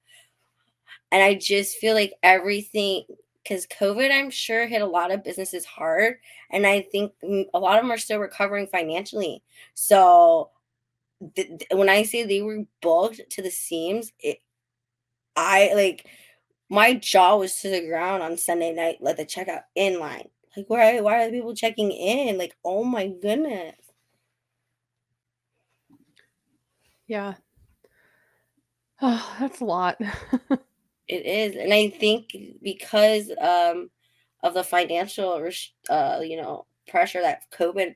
And 1.11 1.21
I 1.21 1.35
just 1.35 1.77
feel 1.77 1.93
like 1.93 2.13
everything 2.23 3.03
because 3.43 3.65
COVID, 3.67 4.11
I'm 4.11 4.29
sure, 4.29 4.67
hit 4.67 4.81
a 4.81 4.85
lot 4.85 5.11
of 5.11 5.23
businesses 5.23 5.65
hard. 5.65 6.17
And 6.51 6.65
I 6.65 6.81
think 6.81 7.11
a 7.53 7.59
lot 7.59 7.77
of 7.77 7.83
them 7.83 7.91
are 7.91 7.97
still 7.97 8.19
recovering 8.19 8.67
financially. 8.67 9.43
So 9.73 10.51
th- 11.35 11.63
when 11.71 11.89
I 11.89 12.03
say 12.03 12.23
they 12.25 12.41
were 12.41 12.65
booked 12.81 13.21
to 13.31 13.41
the 13.41 13.51
seams, 13.51 14.13
it, 14.19 14.39
I 15.35 15.73
like 15.75 16.07
my 16.69 16.95
jaw 16.95 17.37
was 17.37 17.61
to 17.61 17.69
the 17.69 17.87
ground 17.87 18.23
on 18.23 18.37
Sunday 18.37 18.73
night, 18.73 18.97
let 19.01 19.17
the 19.17 19.25
checkout 19.25 19.63
in 19.75 19.99
line. 19.99 20.29
Like, 20.55 20.69
why, 20.69 20.99
why 21.01 21.23
are 21.23 21.25
the 21.27 21.37
people 21.37 21.55
checking 21.55 21.91
in? 21.91 22.37
Like, 22.37 22.55
oh 22.63 22.83
my 22.83 23.07
goodness. 23.07 23.75
Yeah. 27.07 27.35
Oh, 29.01 29.35
that's 29.39 29.61
a 29.61 29.65
lot. 29.65 29.99
It 31.07 31.25
is, 31.25 31.57
and 31.57 31.73
I 31.73 31.89
think 31.89 32.35
because 32.63 33.29
um, 33.41 33.89
of 34.43 34.53
the 34.53 34.63
financial, 34.63 35.45
uh, 35.89 36.21
you 36.23 36.37
know, 36.41 36.65
pressure 36.87 37.21
that 37.21 37.41
COVID 37.51 37.95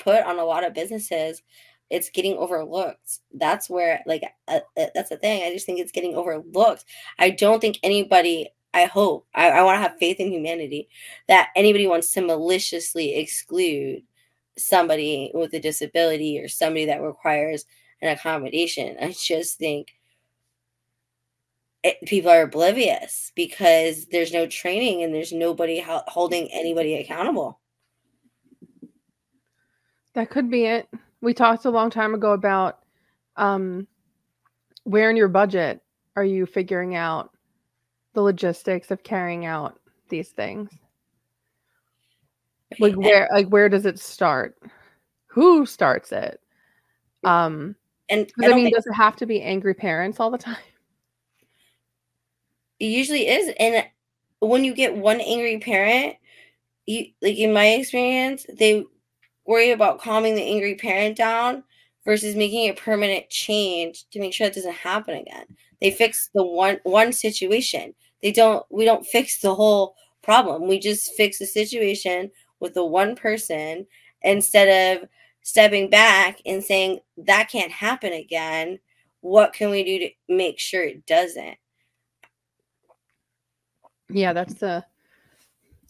put 0.00 0.24
on 0.24 0.40
a 0.40 0.44
lot 0.44 0.64
of 0.64 0.74
businesses, 0.74 1.42
it's 1.90 2.10
getting 2.10 2.36
overlooked. 2.36 3.20
That's 3.32 3.70
where, 3.70 4.02
like, 4.06 4.24
uh, 4.48 4.60
uh, 4.76 4.86
that's 4.94 5.10
the 5.10 5.16
thing. 5.18 5.44
I 5.44 5.52
just 5.52 5.66
think 5.66 5.78
it's 5.78 5.92
getting 5.92 6.16
overlooked. 6.16 6.84
I 7.20 7.30
don't 7.30 7.60
think 7.60 7.78
anybody. 7.84 8.48
I 8.72 8.84
hope 8.84 9.26
I, 9.34 9.50
I 9.50 9.62
want 9.62 9.76
to 9.76 9.82
have 9.82 9.98
faith 9.98 10.20
in 10.20 10.32
humanity 10.32 10.88
that 11.28 11.48
anybody 11.56 11.86
wants 11.86 12.12
to 12.12 12.20
maliciously 12.20 13.16
exclude 13.16 14.02
somebody 14.56 15.30
with 15.34 15.52
a 15.54 15.60
disability 15.60 16.38
or 16.38 16.48
somebody 16.48 16.84
that 16.86 17.02
requires 17.02 17.64
an 18.02 18.08
accommodation. 18.08 18.96
I 19.00 19.12
just 19.12 19.58
think 19.58 19.94
it, 21.82 21.96
people 22.06 22.30
are 22.30 22.42
oblivious 22.42 23.32
because 23.34 24.06
there's 24.06 24.32
no 24.32 24.46
training 24.46 25.02
and 25.02 25.14
there's 25.14 25.32
nobody 25.32 25.82
holding 25.86 26.48
anybody 26.52 26.96
accountable. 26.96 27.58
That 30.14 30.30
could 30.30 30.50
be 30.50 30.66
it. 30.66 30.88
We 31.20 31.34
talked 31.34 31.64
a 31.64 31.70
long 31.70 31.90
time 31.90 32.14
ago 32.14 32.32
about 32.32 32.80
um, 33.36 33.86
where 34.84 35.10
in 35.10 35.16
your 35.16 35.28
budget 35.28 35.80
are 36.16 36.24
you 36.24 36.46
figuring 36.46 36.96
out 36.96 37.30
the 38.14 38.22
logistics 38.22 38.90
of 38.90 39.02
carrying 39.02 39.46
out 39.46 39.78
these 40.08 40.30
things? 40.30 40.70
Like 42.78 42.94
where 42.94 43.28
like 43.32 43.48
where 43.48 43.68
does 43.68 43.86
it 43.86 43.98
start? 43.98 44.56
Who 45.26 45.66
starts 45.66 46.12
it? 46.12 46.40
Um 47.24 47.74
and 48.08 48.30
I, 48.42 48.46
I 48.46 48.54
mean, 48.54 48.64
think- 48.66 48.76
does 48.76 48.86
it 48.86 48.94
have 48.94 49.16
to 49.16 49.26
be 49.26 49.42
angry 49.42 49.74
parents 49.74 50.20
all 50.20 50.30
the 50.30 50.38
time? 50.38 50.56
It 52.78 52.86
usually 52.86 53.28
is. 53.28 53.54
And 53.60 53.86
when 54.40 54.64
you 54.64 54.74
get 54.74 54.96
one 54.96 55.20
angry 55.20 55.58
parent, 55.58 56.16
you 56.86 57.06
like 57.20 57.36
in 57.36 57.52
my 57.52 57.66
experience, 57.66 58.46
they 58.58 58.84
worry 59.44 59.70
about 59.72 60.00
calming 60.00 60.34
the 60.34 60.42
angry 60.42 60.76
parent 60.76 61.16
down 61.16 61.62
versus 62.04 62.34
making 62.34 62.68
a 62.70 62.74
permanent 62.74 63.28
change 63.28 64.08
to 64.10 64.18
make 64.18 64.32
sure 64.32 64.46
it 64.46 64.54
doesn't 64.54 64.72
happen 64.72 65.16
again. 65.16 65.44
They 65.80 65.90
fix 65.90 66.30
the 66.34 66.44
one 66.44 66.80
one 66.84 67.12
situation. 67.12 67.94
They 68.22 68.32
don't 68.32 68.64
we 68.70 68.84
don't 68.84 69.06
fix 69.06 69.40
the 69.40 69.54
whole 69.54 69.96
problem. 70.22 70.68
We 70.68 70.78
just 70.78 71.12
fix 71.14 71.38
the 71.38 71.46
situation 71.46 72.30
with 72.60 72.74
the 72.74 72.84
one 72.84 73.16
person 73.16 73.86
instead 74.22 74.98
of 74.98 75.08
stepping 75.42 75.88
back 75.88 76.40
and 76.44 76.62
saying 76.62 77.00
that 77.16 77.48
can't 77.50 77.72
happen 77.72 78.12
again. 78.12 78.78
What 79.22 79.52
can 79.52 79.70
we 79.70 79.84
do 79.84 79.98
to 79.98 80.10
make 80.28 80.58
sure 80.58 80.82
it 80.82 81.06
doesn't? 81.06 81.56
Yeah, 84.08 84.32
that's 84.32 84.54
the 84.54 84.84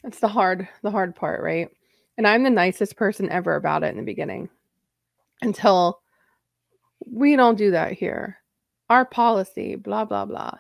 that's 0.03 0.21
the 0.21 0.29
hard 0.29 0.69
the 0.83 0.91
hard 0.91 1.15
part, 1.15 1.43
right? 1.43 1.69
And 2.17 2.27
I'm 2.27 2.43
the 2.43 2.51
nicest 2.51 2.97
person 2.97 3.31
ever 3.31 3.57
about 3.57 3.83
it 3.83 3.89
in 3.89 3.97
the 3.97 4.03
beginning. 4.03 4.49
Until 5.43 6.01
we 7.07 7.35
don't 7.35 7.57
do 7.57 7.71
that 7.71 7.93
here. 7.93 8.40
Our 8.91 9.07
policy, 9.07 9.77
blah 9.77 10.05
blah 10.05 10.27
blah. 10.27 10.59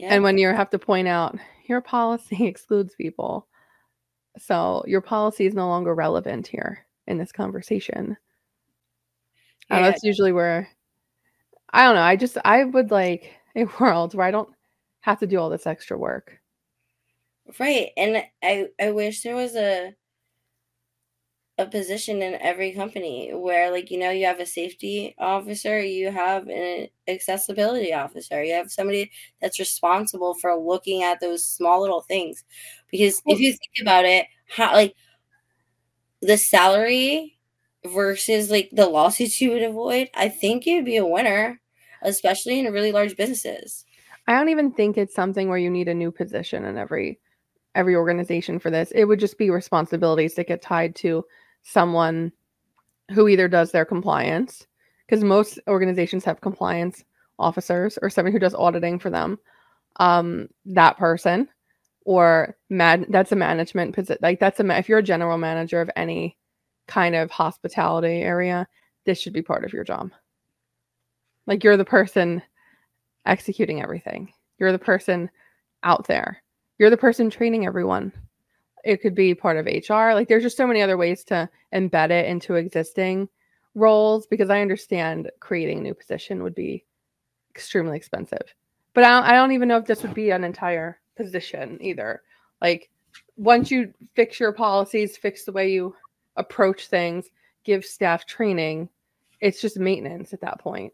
And 0.00 0.22
when 0.22 0.38
you 0.38 0.48
have 0.48 0.70
to 0.70 0.78
point 0.78 1.08
out 1.08 1.36
your 1.68 1.80
policy 1.80 2.46
excludes 2.46 2.94
people. 2.94 3.46
So 4.38 4.84
your 4.86 5.00
policy 5.00 5.46
is 5.46 5.54
no 5.54 5.68
longer 5.68 5.94
relevant 5.94 6.46
here 6.46 6.86
in 7.06 7.18
this 7.18 7.32
conversation. 7.32 8.16
Yeah. 9.70 9.82
that's 9.82 10.02
usually 10.02 10.32
where 10.32 10.68
I 11.72 11.84
don't 11.84 11.94
know. 11.94 12.02
I 12.02 12.16
just 12.16 12.38
I 12.44 12.64
would 12.64 12.90
like 12.90 13.34
a 13.54 13.64
world 13.80 14.14
where 14.14 14.26
I 14.26 14.30
don't 14.30 14.48
have 15.00 15.20
to 15.20 15.26
do 15.26 15.38
all 15.38 15.50
this 15.50 15.66
extra 15.66 15.96
work. 15.96 16.38
Right. 17.58 17.90
And 17.96 18.22
I 18.42 18.68
I 18.80 18.90
wish 18.90 19.22
there 19.22 19.36
was 19.36 19.56
a 19.56 19.94
a 21.58 21.66
position 21.66 22.22
in 22.22 22.40
every 22.40 22.72
company 22.72 23.30
where 23.34 23.70
like 23.70 23.90
you 23.90 23.98
know 23.98 24.10
you 24.10 24.24
have 24.24 24.38
a 24.38 24.46
safety 24.46 25.14
officer 25.18 25.82
you 25.82 26.10
have 26.10 26.46
an 26.48 26.86
accessibility 27.08 27.92
officer 27.92 28.42
you 28.42 28.54
have 28.54 28.70
somebody 28.70 29.10
that's 29.40 29.58
responsible 29.58 30.34
for 30.34 30.54
looking 30.56 31.02
at 31.02 31.20
those 31.20 31.44
small 31.44 31.80
little 31.80 32.02
things 32.02 32.44
because 32.90 33.20
if 33.26 33.40
you 33.40 33.50
think 33.50 33.82
about 33.82 34.04
it 34.04 34.26
how 34.46 34.72
like 34.72 34.94
the 36.22 36.36
salary 36.36 37.36
versus 37.84 38.50
like 38.50 38.70
the 38.72 38.86
lawsuits 38.86 39.40
you 39.40 39.50
would 39.50 39.62
avoid 39.62 40.08
i 40.14 40.28
think 40.28 40.64
you'd 40.64 40.84
be 40.84 40.96
a 40.96 41.06
winner 41.06 41.60
especially 42.02 42.60
in 42.60 42.72
really 42.72 42.92
large 42.92 43.16
businesses 43.16 43.84
I 44.28 44.34
don't 44.34 44.50
even 44.50 44.72
think 44.72 44.98
it's 44.98 45.14
something 45.14 45.48
where 45.48 45.56
you 45.56 45.70
need 45.70 45.88
a 45.88 45.94
new 45.94 46.12
position 46.12 46.66
in 46.66 46.76
every 46.76 47.18
every 47.74 47.96
organization 47.96 48.58
for 48.58 48.70
this. 48.70 48.90
It 48.90 49.04
would 49.04 49.20
just 49.20 49.38
be 49.38 49.48
responsibilities 49.48 50.34
that 50.34 50.48
get 50.48 50.60
tied 50.60 50.94
to 50.96 51.24
someone 51.62 52.32
who 53.12 53.28
either 53.28 53.48
does 53.48 53.72
their 53.72 53.84
compliance 53.84 54.66
because 55.06 55.24
most 55.24 55.58
organizations 55.68 56.24
have 56.24 56.40
compliance 56.40 57.04
officers 57.38 57.98
or 58.02 58.10
someone 58.10 58.32
who 58.32 58.38
does 58.38 58.54
auditing 58.54 58.98
for 58.98 59.10
them. 59.10 59.38
Um, 59.96 60.48
that 60.66 60.96
person 60.96 61.48
or 62.04 62.56
mad 62.70 63.06
that's 63.08 63.32
a 63.32 63.36
management 63.36 63.94
position. 63.94 64.18
Like 64.22 64.40
that's 64.40 64.60
a 64.60 64.78
if 64.78 64.88
you're 64.88 64.98
a 64.98 65.02
general 65.02 65.38
manager 65.38 65.80
of 65.80 65.90
any 65.96 66.36
kind 66.86 67.14
of 67.14 67.30
hospitality 67.30 68.22
area, 68.22 68.66
this 69.04 69.20
should 69.20 69.32
be 69.32 69.42
part 69.42 69.64
of 69.64 69.72
your 69.72 69.84
job. 69.84 70.10
Like 71.46 71.64
you're 71.64 71.76
the 71.76 71.84
person 71.84 72.42
executing 73.26 73.82
everything. 73.82 74.32
You're 74.58 74.72
the 74.72 74.78
person 74.78 75.30
out 75.82 76.06
there. 76.06 76.42
You're 76.78 76.90
the 76.90 76.96
person 76.96 77.30
training 77.30 77.66
everyone. 77.66 78.12
It 78.84 79.02
could 79.02 79.14
be 79.14 79.34
part 79.34 79.56
of 79.56 79.66
HR. 79.66 80.14
Like 80.14 80.28
there's 80.28 80.42
just 80.42 80.56
so 80.56 80.66
many 80.66 80.82
other 80.82 80.96
ways 80.96 81.24
to 81.24 81.48
embed 81.74 82.10
it 82.10 82.26
into 82.26 82.54
existing 82.54 83.28
roles 83.74 84.26
because 84.26 84.50
I 84.50 84.60
understand 84.60 85.30
creating 85.40 85.78
a 85.78 85.82
new 85.82 85.94
position 85.94 86.42
would 86.42 86.54
be 86.54 86.84
extremely 87.54 87.96
expensive. 87.96 88.54
But 88.94 89.04
I 89.04 89.10
don't, 89.10 89.24
I 89.24 89.32
don't 89.32 89.52
even 89.52 89.68
know 89.68 89.76
if 89.76 89.86
this 89.86 90.02
would 90.02 90.14
be 90.14 90.30
an 90.30 90.44
entire 90.44 91.00
position 91.16 91.78
either. 91.80 92.22
Like 92.60 92.90
once 93.36 93.70
you 93.70 93.92
fix 94.14 94.40
your 94.40 94.52
policies, 94.52 95.16
fix 95.16 95.44
the 95.44 95.52
way 95.52 95.70
you 95.70 95.94
approach 96.36 96.88
things, 96.88 97.26
give 97.64 97.84
staff 97.84 98.26
training, 98.26 98.88
it's 99.40 99.60
just 99.60 99.78
maintenance 99.78 100.32
at 100.32 100.40
that 100.40 100.60
point. 100.60 100.92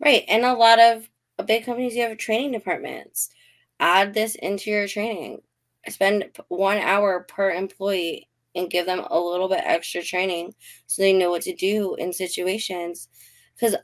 Right. 0.00 0.24
And 0.28 0.44
a 0.44 0.54
lot 0.54 0.80
of 0.80 1.08
big 1.46 1.64
companies, 1.64 1.94
you 1.94 2.02
have 2.02 2.18
training 2.18 2.52
departments. 2.52 3.30
Add 3.78 4.14
this 4.14 4.34
into 4.36 4.70
your 4.70 4.88
training. 4.88 5.42
Spend 5.88 6.24
one 6.48 6.78
hour 6.78 7.26
per 7.28 7.50
employee 7.50 8.28
and 8.54 8.70
give 8.70 8.86
them 8.86 9.04
a 9.10 9.18
little 9.18 9.48
bit 9.48 9.62
extra 9.64 10.02
training 10.02 10.54
so 10.86 11.02
they 11.02 11.12
know 11.12 11.30
what 11.30 11.42
to 11.42 11.54
do 11.54 11.94
in 11.96 12.12
situations. 12.12 13.08
Because 13.54 13.76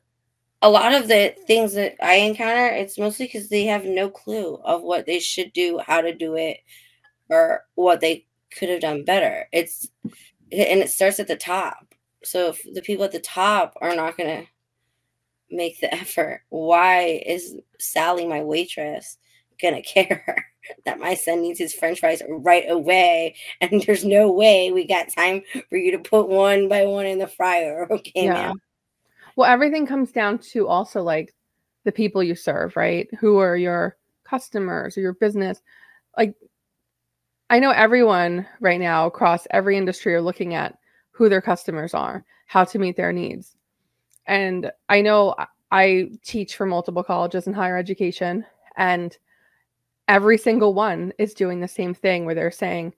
a 0.63 0.71
lot 0.71 0.95
of 0.95 1.09
the 1.09 1.35
things 1.47 1.75
that 1.75 1.95
I 2.03 2.15
encounter, 2.15 2.67
it's 2.67 2.99
mostly 2.99 3.27
because 3.27 3.49
they 3.49 3.65
have 3.65 3.85
no 3.85 4.11
clue 4.11 4.57
of 4.65 4.83
what 4.83 5.07
they 5.07 5.21
should 5.21 5.53
do, 5.53 5.81
how 5.85 6.01
to 6.01 6.15
do 6.15 6.35
it, 6.35 6.59
or 7.29 7.65
what 7.75 8.01
they 8.01 8.27
could 8.57 8.69
have 8.69 8.81
done 8.81 9.05
better. 9.05 9.47
It's 9.53 9.89
and 10.05 10.81
it 10.81 10.91
starts 10.91 11.21
at 11.21 11.29
the 11.29 11.37
top. 11.37 11.95
So 12.25 12.49
if 12.49 12.63
the 12.75 12.83
people 12.83 13.05
at 13.05 13.13
the 13.13 13.21
top 13.21 13.75
are 13.81 13.95
not 13.95 14.17
going 14.17 14.43
to 14.43 14.49
make 15.51 15.81
the 15.81 15.93
effort, 15.95 16.43
why 16.49 17.23
is 17.25 17.57
Sally, 17.79 18.27
my 18.27 18.43
waitress, 18.43 19.19
going 19.61 19.75
to 19.83 19.83
care 19.83 20.47
that 20.85 20.99
my 20.99 21.15
son 21.15 21.43
needs 21.43 21.59
his 21.59 21.75
french 21.75 22.01
fries 22.01 22.23
right 22.29 22.65
away? 22.69 23.35
And 23.61 23.83
there's 23.83 24.05
no 24.05 24.31
way 24.31 24.73
we 24.73 24.87
got 24.87 25.09
time 25.09 25.43
for 25.69 25.77
you 25.77 25.91
to 25.93 25.99
put 25.99 26.29
one 26.29 26.69
by 26.69 26.85
one 26.85 27.07
in 27.07 27.19
the 27.19 27.27
fryer. 27.27 27.87
Okay, 27.99 28.13
yeah. 28.15 28.33
Ma'am? 28.35 28.61
Well, 29.37 29.51
everything 29.51 29.87
comes 29.87 30.13
down 30.13 30.39
to 30.51 30.67
also 30.67 31.03
like 31.03 31.35
the 31.85 31.93
people 31.93 32.23
you 32.23 32.35
serve, 32.35 32.77
right? 32.77 33.09
Who 33.21 33.39
are 33.39 33.57
your 33.57 33.97
customers 34.25 34.97
or 34.97 35.01
your 35.01 35.15
business? 35.15 35.63
Like, 36.17 36.35
I 37.51 37.61
know 37.61 37.71
everyone 37.71 38.47
right 38.61 38.81
now 38.81 39.07
across 39.07 39.47
every 39.51 39.77
industry 39.77 40.15
are 40.15 40.21
looking 40.21 40.55
at 40.55 40.77
who 41.11 41.29
their 41.29 41.41
customers 41.41 41.95
are, 41.95 42.25
how 42.47 42.65
to 42.65 42.79
meet 42.79 42.97
their 42.97 43.13
needs. 43.13 43.57
And 44.27 44.71
I 44.89 45.01
know 45.01 45.35
I 45.71 46.11
teach 46.23 46.57
for 46.57 46.67
multiple 46.67 47.03
colleges 47.03 47.47
in 47.47 47.55
higher 47.55 47.77
education, 47.77 48.45
and 48.77 49.17
every 50.09 50.39
single 50.39 50.75
one 50.75 51.13
is 51.19 51.35
doing 51.35 51.61
the 51.61 51.69
same 51.69 51.95
thing 51.95 52.25
where 52.25 52.35
they're 52.35 52.51
saying, 52.51 52.95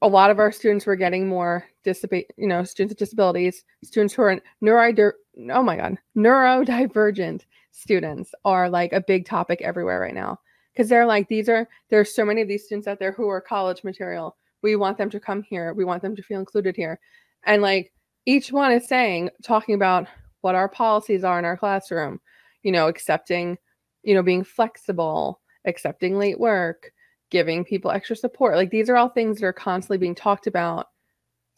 a 0.00 0.08
lot 0.08 0.30
of 0.30 0.38
our 0.38 0.50
students 0.50 0.86
were 0.86 0.96
getting 0.96 1.28
more 1.28 1.66
disability, 1.82 2.28
you 2.38 2.46
know, 2.46 2.64
students 2.64 2.92
with 2.92 2.98
disabilities, 2.98 3.64
students 3.82 4.14
who 4.14 4.22
are 4.22 4.40
neuro, 4.62 5.12
oh 5.50 5.62
my 5.62 5.76
god, 5.76 5.98
neurodivergent 6.16 7.42
students 7.70 8.32
are 8.44 8.70
like 8.70 8.92
a 8.92 9.00
big 9.00 9.26
topic 9.26 9.60
everywhere 9.60 10.00
right 10.00 10.14
now 10.14 10.38
because 10.72 10.88
they're 10.88 11.06
like 11.06 11.28
these 11.28 11.48
are 11.48 11.68
there's 11.90 12.14
so 12.14 12.24
many 12.24 12.40
of 12.40 12.48
these 12.48 12.64
students 12.64 12.88
out 12.88 12.98
there 12.98 13.12
who 13.12 13.28
are 13.28 13.40
college 13.40 13.84
material. 13.84 14.36
We 14.62 14.76
want 14.76 14.96
them 14.96 15.10
to 15.10 15.20
come 15.20 15.42
here. 15.42 15.74
We 15.74 15.84
want 15.84 16.00
them 16.00 16.16
to 16.16 16.22
feel 16.22 16.40
included 16.40 16.76
here, 16.76 16.98
and 17.44 17.60
like 17.60 17.92
each 18.26 18.52
one 18.52 18.72
is 18.72 18.88
saying, 18.88 19.28
talking 19.42 19.74
about 19.74 20.06
what 20.40 20.54
our 20.54 20.68
policies 20.68 21.24
are 21.24 21.38
in 21.38 21.44
our 21.44 21.58
classroom, 21.58 22.20
you 22.62 22.72
know, 22.72 22.88
accepting, 22.88 23.58
you 24.02 24.14
know, 24.14 24.22
being 24.22 24.44
flexible, 24.44 25.40
accepting 25.64 26.18
late 26.18 26.38
work, 26.38 26.92
giving 27.30 27.64
people 27.64 27.90
extra 27.90 28.16
support. 28.16 28.56
Like 28.56 28.70
these 28.70 28.88
are 28.88 28.96
all 28.96 29.08
things 29.08 29.40
that 29.40 29.46
are 29.46 29.52
constantly 29.52 29.98
being 29.98 30.14
talked 30.14 30.46
about 30.46 30.88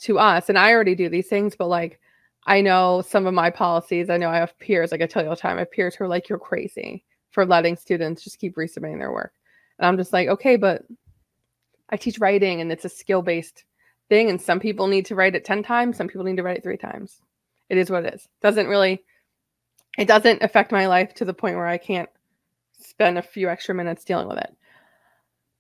to 0.01 0.19
us. 0.19 0.49
And 0.49 0.59
I 0.59 0.73
already 0.73 0.95
do 0.95 1.09
these 1.09 1.29
things, 1.29 1.57
but 1.57 1.69
like 1.69 2.01
I 2.47 2.61
know 2.61 3.03
some 3.07 3.27
of 3.27 3.35
my 3.35 3.51
policies, 3.51 4.09
I 4.09 4.17
know 4.17 4.31
I 4.31 4.37
have 4.37 4.59
peers, 4.59 4.93
like 4.93 5.03
I 5.03 5.07
tell 5.07 5.23
you 5.23 5.29
all 5.29 5.35
the 5.35 5.41
time, 5.41 5.57
I 5.57 5.61
have 5.61 5.71
peers 5.71 5.95
who 5.95 6.05
are 6.05 6.09
like, 6.09 6.29
you're 6.29 6.39
crazy 6.39 7.05
for 7.31 7.45
letting 7.45 7.77
students 7.77 8.23
just 8.23 8.39
keep 8.39 8.57
resubmitting 8.57 8.99
their 8.99 9.13
work. 9.13 9.33
And 9.79 9.87
I'm 9.87 9.97
just 9.97 10.13
like, 10.13 10.29
okay, 10.29 10.57
but 10.57 10.85
I 11.91 11.97
teach 11.97 12.19
writing 12.19 12.61
and 12.61 12.71
it's 12.71 12.85
a 12.85 12.89
skill 12.89 13.23
based 13.23 13.65
thing. 14.09 14.31
And 14.31 14.41
some 14.41 14.61
people 14.61 14.87
need 14.87 15.07
to 15.07 15.15
write 15.15 15.35
it 15.35 15.45
10 15.45 15.63
times, 15.63 15.97
some 15.97 16.09
people 16.09 16.25
need 16.25 16.37
to 16.37 16.43
write 16.43 16.59
it 16.59 16.63
three 16.63 16.77
times. 16.77 17.21
It 17.69 17.79
is 17.79 17.91
what 17.91 18.05
it 18.05 18.15
is. 18.15 18.29
Doesn't 18.41 18.69
really, 18.69 19.03
it 19.99 20.07
doesn't 20.07 20.43
affect 20.43 20.73
my 20.73 20.87
life 20.87 21.15
to 21.15 21.25
the 21.25 21.35
point 21.35 21.57
where 21.57 21.67
I 21.67 21.79
can't 21.79 22.09
spend 22.79 23.19
a 23.19 23.23
few 23.23 23.49
extra 23.49 23.75
minutes 23.75 24.05
dealing 24.05 24.29
with 24.29 24.39
it. 24.39 24.55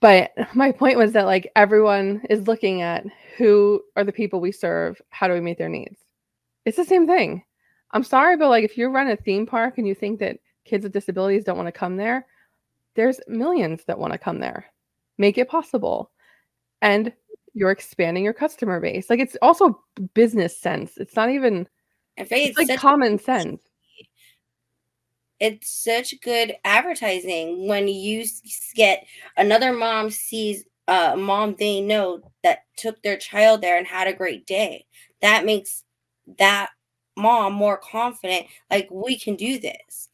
But 0.01 0.33
my 0.55 0.73
point 0.73 0.99
was 0.99 1.13
that 1.13 1.27
like 1.27 1.51
everyone 1.57 2.23
is 2.29 2.47
looking 2.47 2.83
at 2.83 3.05
who 3.37 3.83
are 3.97 4.05
the 4.05 4.13
people 4.13 4.41
we 4.41 4.53
serve, 4.53 5.01
how 5.11 5.29
do 5.29 5.35
we 5.35 5.41
meet 5.41 5.59
their 5.59 5.69
needs? 5.69 6.01
It's 6.65 6.77
the 6.77 6.85
same 6.85 7.07
thing. 7.07 7.45
I'm 7.93 8.05
sorry, 8.05 8.37
but 8.37 8.49
like 8.49 8.65
if 8.65 8.77
you 8.77 8.89
run 8.89 9.09
a 9.09 9.17
theme 9.17 9.47
park 9.47 9.79
and 9.79 9.87
you 9.87 9.95
think 9.95 10.21
that 10.21 10.39
kids 10.65 10.83
with 10.83 10.93
disabilities 10.93 11.45
don't 11.45 11.57
want 11.57 11.69
to 11.69 11.73
come 11.73 11.97
there, 11.97 12.27
there's 12.95 13.21
millions 13.29 13.85
that 13.87 13.99
want 13.99 14.13
to 14.13 14.19
come 14.19 14.41
there. 14.41 14.67
Make 15.19 15.39
it 15.39 15.49
possible. 15.49 16.11
And 16.83 17.13
you're 17.55 17.71
expanding 17.71 18.25
your 18.25 18.35
customer 18.35 18.81
base. 18.81 19.09
Like 19.09 19.21
it's 19.21 19.37
also 19.41 19.83
business 20.15 20.59
sense. 20.59 20.99
It's 20.99 21.17
not 21.17 21.31
even 21.31 21.69
it's, 22.17 22.31
it's 22.33 22.59
like 22.59 22.79
common 22.79 23.19
sense 23.19 23.61
it's 25.41 25.71
such 25.71 26.15
good 26.23 26.57
advertising 26.65 27.69
when 27.69 27.89
you 27.89 28.25
get 28.75 29.07
another 29.37 29.73
mom 29.73 30.11
sees 30.11 30.65
a 30.89 31.17
mom 31.17 31.57
they 31.59 31.81
know 31.81 32.21
that 32.43 32.61
took 32.77 33.03
their 33.03 33.17
child 33.17 33.61
there 33.61 33.77
and 33.77 33.87
had 33.87 34.07
a 34.07 34.13
great 34.13 34.47
day. 34.47 34.87
That 35.21 35.45
makes 35.45 35.85
that 36.39 36.71
mom 37.17 37.55
more 37.55 37.79
confident, 37.79 38.47
like 38.71 38.89
we 38.91 39.19
can 39.19 39.37
do 39.37 39.59
this. 39.59 40.09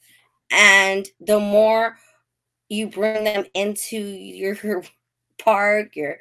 And 0.50 1.06
the 1.20 1.40
more 1.40 1.98
you 2.68 2.88
bring 2.88 3.24
them 3.24 3.44
into 3.54 3.98
your 3.98 4.82
park, 5.38 5.94
your 5.96 6.18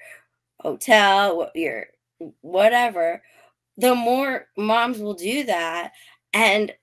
hotel, 0.60 1.50
your 1.56 1.88
whatever, 2.42 3.24
the 3.78 3.96
more 3.96 4.48
moms 4.58 5.00
will 5.00 5.14
do 5.14 5.44
that. 5.46 5.92
And 6.34 6.74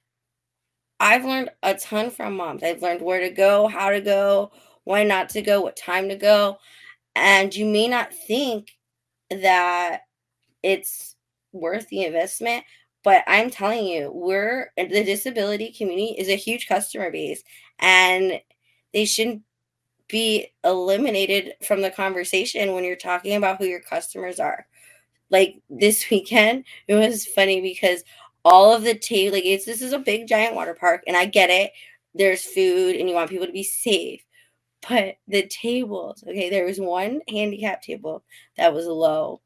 I've 1.00 1.24
learned 1.24 1.50
a 1.62 1.74
ton 1.74 2.10
from 2.10 2.36
moms. 2.36 2.62
I've 2.62 2.82
learned 2.82 3.02
where 3.02 3.20
to 3.20 3.30
go, 3.30 3.68
how 3.68 3.90
to 3.90 4.00
go, 4.00 4.50
when 4.84 5.08
not 5.08 5.28
to 5.30 5.42
go, 5.42 5.60
what 5.60 5.76
time 5.76 6.08
to 6.08 6.16
go. 6.16 6.58
And 7.16 7.54
you 7.54 7.66
may 7.66 7.88
not 7.88 8.14
think 8.14 8.76
that 9.30 10.02
it's 10.62 11.16
worth 11.52 11.88
the 11.88 12.04
investment, 12.04 12.64
but 13.04 13.24
I'm 13.26 13.50
telling 13.50 13.86
you, 13.86 14.10
we're 14.12 14.72
the 14.76 15.04
disability 15.04 15.72
community 15.72 16.14
is 16.18 16.28
a 16.28 16.36
huge 16.36 16.68
customer 16.68 17.10
base 17.10 17.42
and 17.78 18.40
they 18.92 19.04
shouldn't 19.04 19.42
be 20.08 20.48
eliminated 20.64 21.54
from 21.62 21.82
the 21.82 21.90
conversation 21.90 22.72
when 22.72 22.84
you're 22.84 22.96
talking 22.96 23.36
about 23.36 23.58
who 23.58 23.66
your 23.66 23.80
customers 23.80 24.40
are. 24.40 24.66
Like 25.30 25.60
this 25.70 26.08
weekend, 26.12 26.64
it 26.88 26.94
was 26.94 27.26
funny 27.26 27.60
because 27.60 28.04
all 28.48 28.74
of 28.74 28.82
the 28.82 28.94
table 28.94 29.34
like 29.36 29.44
it's 29.44 29.64
this 29.64 29.82
is 29.82 29.92
a 29.92 29.98
big 29.98 30.26
giant 30.28 30.54
water 30.54 30.74
park 30.74 31.02
and 31.06 31.16
i 31.16 31.24
get 31.26 31.50
it. 31.50 31.72
There's 32.14 32.44
food 32.44 32.96
and 32.96 33.08
you 33.08 33.14
want 33.14 33.30
people 33.30 33.46
to 33.46 33.52
be 33.52 33.62
safe 33.62 34.22
but 34.88 35.16
the 35.28 35.46
tables 35.48 36.24
okay 36.28 36.50
there 36.50 36.66
was 36.66 36.80
one 36.80 37.20
handicap 37.28 37.82
table 37.82 38.24
that 38.56 38.74
was 38.74 38.86
low 38.86 39.40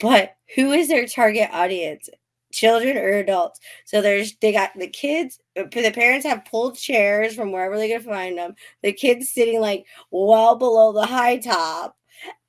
but 0.00 0.36
who 0.54 0.72
is 0.72 0.88
their 0.88 1.06
target 1.06 1.48
audience? 1.52 2.08
Children 2.52 2.96
or 2.96 3.08
adults? 3.08 3.60
So 3.84 4.00
there's 4.00 4.36
they 4.36 4.52
got 4.52 4.70
the 4.78 4.88
kids 4.88 5.40
uh, 5.58 5.64
the 5.70 5.90
parents 5.90 6.26
have 6.26 6.44
pulled 6.44 6.76
chairs 6.78 7.34
from 7.34 7.52
wherever 7.52 7.76
they 7.76 7.88
can 7.88 8.02
find 8.02 8.38
them 8.38 8.54
the 8.82 8.92
kids 8.92 9.28
sitting 9.30 9.60
like 9.60 9.84
well 10.10 10.56
below 10.56 10.92
the 10.92 11.06
high 11.06 11.38
top 11.38 11.96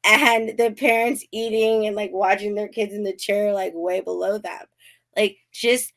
and 0.05 0.57
the 0.57 0.71
parents 0.71 1.25
eating 1.31 1.87
and 1.87 1.95
like 1.95 2.11
watching 2.13 2.55
their 2.55 2.67
kids 2.69 2.93
in 2.93 3.03
the 3.03 3.15
chair 3.15 3.53
like 3.53 3.73
way 3.75 4.01
below 4.01 4.37
them 4.37 4.65
like 5.17 5.37
just 5.51 5.91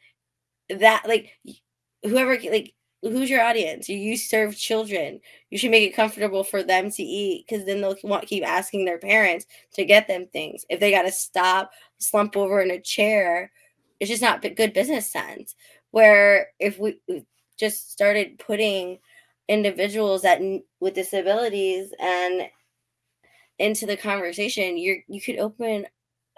that 0.71 1.07
like 1.07 1.39
whoever 2.03 2.39
like 2.51 2.75
who's 3.03 3.31
your 3.31 3.43
audience? 3.43 3.89
You, 3.89 3.97
you 3.97 4.17
serve 4.17 4.57
children. 4.57 5.21
You 5.51 5.59
should 5.59 5.71
make 5.71 5.89
it 5.89 5.97
comfortable 5.97 6.45
for 6.45 6.63
them 6.63 6.91
to 6.91 7.03
eat 7.03 7.47
because 7.47 7.65
then 7.65 7.81
they'll 7.81 7.97
want 8.05 8.27
keep 8.27 8.47
asking 8.47 8.85
their 8.85 8.99
parents 8.99 9.47
to 9.75 9.85
get 9.85 10.07
them 10.07 10.27
things. 10.27 10.65
If 10.69 10.81
they 10.81 10.91
got 10.91 11.03
to 11.03 11.13
stop, 11.13 11.71
slump 11.99 12.37
over 12.37 12.61
in 12.61 12.71
a 12.71 12.81
chair, 12.81 13.51
it's 14.01 14.11
just 14.11 14.23
not 14.23 14.43
good 14.43 14.73
business 14.73 15.11
sense. 15.11 15.55
Where 15.93 16.49
if 16.59 16.79
we 16.79 17.01
just 17.59 17.91
started 17.91 18.39
putting 18.39 18.99
individuals 19.49 20.23
that 20.23 20.41
with 20.81 20.95
disabilities 20.95 21.93
and 21.99 22.49
into 23.59 23.87
the 23.87 23.97
conversation, 23.97 24.79
you're 24.79 24.99
you 25.09 25.21
could 25.21 25.39
open 25.39 25.87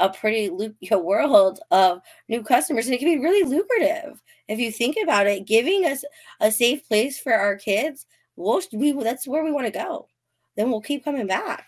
a 0.02 0.12
pretty 0.12 0.50
a 0.90 0.98
world 0.98 1.60
of 1.70 2.00
new 2.28 2.42
customers 2.42 2.86
and 2.86 2.94
it 2.94 2.98
can 2.98 3.08
be 3.08 3.18
really 3.22 3.48
lucrative 3.48 4.20
if 4.48 4.58
you 4.58 4.70
think 4.72 4.96
about 5.02 5.26
it. 5.26 5.46
Giving 5.46 5.84
us 5.84 6.04
a 6.40 6.50
safe 6.50 6.86
place 6.86 7.18
for 7.18 7.32
our 7.32 7.56
kids 7.56 8.06
we'll, 8.36 8.62
we 8.72 8.92
that's 8.92 9.26
where 9.26 9.44
we 9.44 9.52
want 9.52 9.66
to 9.66 9.72
go. 9.72 10.08
Then 10.56 10.70
we'll 10.70 10.80
keep 10.80 11.04
coming 11.04 11.26
back. 11.26 11.66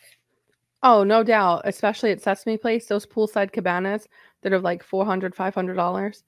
Oh 0.83 1.03
no 1.03 1.23
doubt 1.23 1.63
especially 1.65 2.11
at 2.11 2.21
sesame 2.21 2.59
place 2.59 2.87
those 2.87 3.07
poolside 3.07 3.53
cabanas 3.53 4.07
that 4.43 4.53
are 4.53 4.61
like 4.61 4.83
400 4.83 5.35
500 5.35 5.75
dollars 5.75 6.25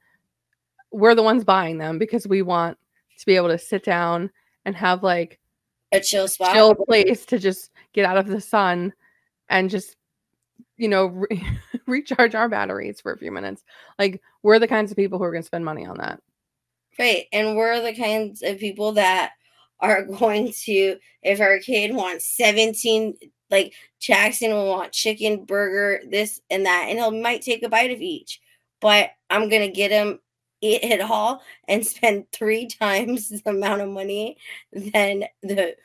we're 0.93 1.15
the 1.15 1.23
ones 1.23 1.45
buying 1.45 1.77
them 1.79 1.99
because 1.99 2.27
we 2.27 2.41
want 2.41 2.79
to 3.19 3.27
be 3.27 3.37
able 3.37 3.49
to 3.49 3.59
sit 3.59 3.85
down 3.85 4.31
and 4.65 4.75
have 4.75 5.03
like 5.03 5.39
a 5.93 6.01
chill 6.01 6.29
spot. 6.29 6.55
chill 6.55 6.75
place 6.75 7.27
to 7.27 7.39
just 7.39 7.71
get 7.93 8.07
out 8.07 8.17
of 8.17 8.29
the 8.29 8.41
sun 8.41 8.93
and 9.49 9.71
just 9.71 9.97
you 10.77 10.89
know, 10.89 11.07
re- 11.07 11.47
recharge 11.87 12.35
our 12.35 12.49
batteries 12.49 13.01
for 13.01 13.13
a 13.13 13.19
few 13.19 13.31
minutes. 13.31 13.63
Like 13.99 14.21
we're 14.43 14.59
the 14.59 14.69
kinds 14.69 14.91
of 14.91 14.97
people 14.97 15.19
who 15.19 15.25
are 15.25 15.31
going 15.31 15.43
to 15.43 15.47
spend 15.47 15.65
money 15.65 15.87
on 15.87 15.99
that. 15.99 16.21
Right. 16.99 17.27
And 17.33 17.57
we're 17.57 17.81
the 17.81 17.95
kinds 17.95 18.43
of 18.43 18.59
people 18.59 18.93
that 18.93 19.33
are 19.81 20.03
going 20.19 20.53
to, 20.65 20.97
if 21.23 21.41
our 21.41 21.59
kid 21.59 21.95
wants 21.95 22.37
17, 22.37 23.15
like 23.51 23.75
Jackson 24.01 24.51
will 24.51 24.69
want 24.69 24.93
chicken, 24.93 25.45
burger, 25.45 26.03
this 26.09 26.41
and 26.51 26.67
that, 26.67 26.87
and 26.89 26.99
he 26.99 27.21
might 27.21 27.43
take 27.43 27.63
a 27.63 27.69
bite 27.69 27.93
of 27.93 28.01
each. 28.01 28.41
But 28.81 29.11
I'm 29.31 29.49
going 29.49 29.63
to 29.63 29.75
get 29.75 29.91
him 29.91 30.19
eat 30.61 30.83
it 30.83 31.01
all 31.01 31.43
and 31.69 31.87
spend 31.87 32.31
three 32.33 32.67
times 32.67 33.29
the 33.29 33.51
amount 33.51 33.83
of 33.83 33.89
money 33.89 34.37
than 34.73 35.25
the 35.43 35.77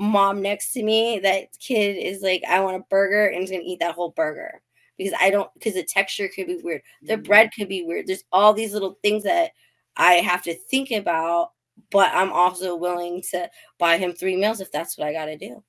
mom 0.00 0.40
next 0.40 0.72
to 0.72 0.82
me, 0.82 1.20
that 1.20 1.56
kid 1.60 1.96
is 1.96 2.22
like, 2.22 2.42
I 2.48 2.60
want 2.60 2.78
a 2.78 2.84
burger 2.88 3.26
and 3.26 3.44
is 3.44 3.50
gonna 3.50 3.62
eat 3.64 3.80
that 3.80 3.94
whole 3.94 4.10
burger 4.10 4.62
because 4.96 5.12
I 5.20 5.30
don't 5.30 5.52
because 5.54 5.74
the 5.74 5.84
texture 5.84 6.28
could 6.28 6.46
be 6.46 6.58
weird, 6.64 6.82
the 7.02 7.14
mm-hmm. 7.14 7.22
bread 7.22 7.50
could 7.56 7.68
be 7.68 7.84
weird. 7.84 8.06
There's 8.06 8.24
all 8.32 8.54
these 8.54 8.72
little 8.72 8.98
things 9.02 9.22
that 9.24 9.52
I 9.96 10.14
have 10.14 10.42
to 10.44 10.54
think 10.54 10.90
about, 10.90 11.52
but 11.90 12.10
I'm 12.12 12.32
also 12.32 12.74
willing 12.74 13.22
to 13.30 13.50
buy 13.78 13.98
him 13.98 14.12
three 14.12 14.36
meals 14.36 14.60
if 14.60 14.72
that's 14.72 14.96
what 14.96 15.06
I 15.06 15.12
gotta 15.12 15.36
do. 15.36 15.62